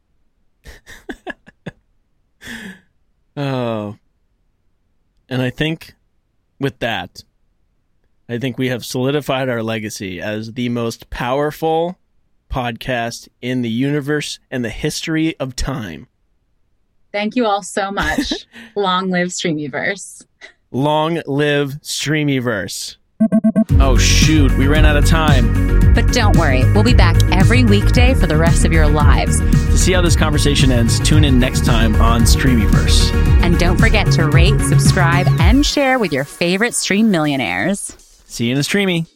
Oh. 3.36 3.98
And 5.28 5.42
I 5.42 5.50
think 5.50 5.94
with 6.58 6.78
that, 6.78 7.22
I 8.28 8.38
think 8.38 8.58
we 8.58 8.68
have 8.68 8.84
solidified 8.84 9.48
our 9.48 9.62
legacy 9.62 10.20
as 10.20 10.54
the 10.54 10.68
most 10.68 11.10
powerful 11.10 11.98
podcast 12.50 13.28
in 13.42 13.62
the 13.62 13.68
universe 13.68 14.38
and 14.50 14.64
the 14.64 14.70
history 14.70 15.38
of 15.38 15.54
time. 15.54 16.08
Thank 17.12 17.36
you 17.36 17.46
all 17.46 17.62
so 17.62 17.90
much. 17.90 18.32
Long 18.76 19.10
live 19.10 19.28
Streamyverse. 19.28 20.24
Long 20.70 21.20
live 21.26 21.80
Streamyverse. 21.82 22.96
Oh, 23.80 23.96
shoot. 23.98 24.56
We 24.58 24.66
ran 24.66 24.84
out 24.84 24.96
of 24.96 25.06
time. 25.06 25.94
But 25.94 26.12
don't 26.12 26.36
worry, 26.36 26.64
we'll 26.72 26.82
be 26.82 26.94
back 26.94 27.16
every 27.32 27.64
weekday 27.64 28.14
for 28.14 28.26
the 28.26 28.36
rest 28.36 28.64
of 28.64 28.72
your 28.72 28.86
lives. 28.86 29.40
To 29.40 29.78
see 29.78 29.92
how 29.92 30.02
this 30.02 30.16
conversation 30.16 30.70
ends, 30.70 31.00
tune 31.00 31.24
in 31.24 31.38
next 31.38 31.64
time 31.64 31.94
on 31.96 32.22
Streamyverse. 32.22 33.12
And 33.42 33.58
don't 33.58 33.78
forget 33.78 34.10
to 34.12 34.26
rate, 34.26 34.60
subscribe, 34.60 35.26
and 35.40 35.64
share 35.64 35.98
with 35.98 36.12
your 36.12 36.24
favorite 36.24 36.74
stream 36.74 37.10
millionaires. 37.10 37.94
See 38.26 38.46
you 38.46 38.52
in 38.52 38.56
the 38.58 38.64
Streamy. 38.64 39.06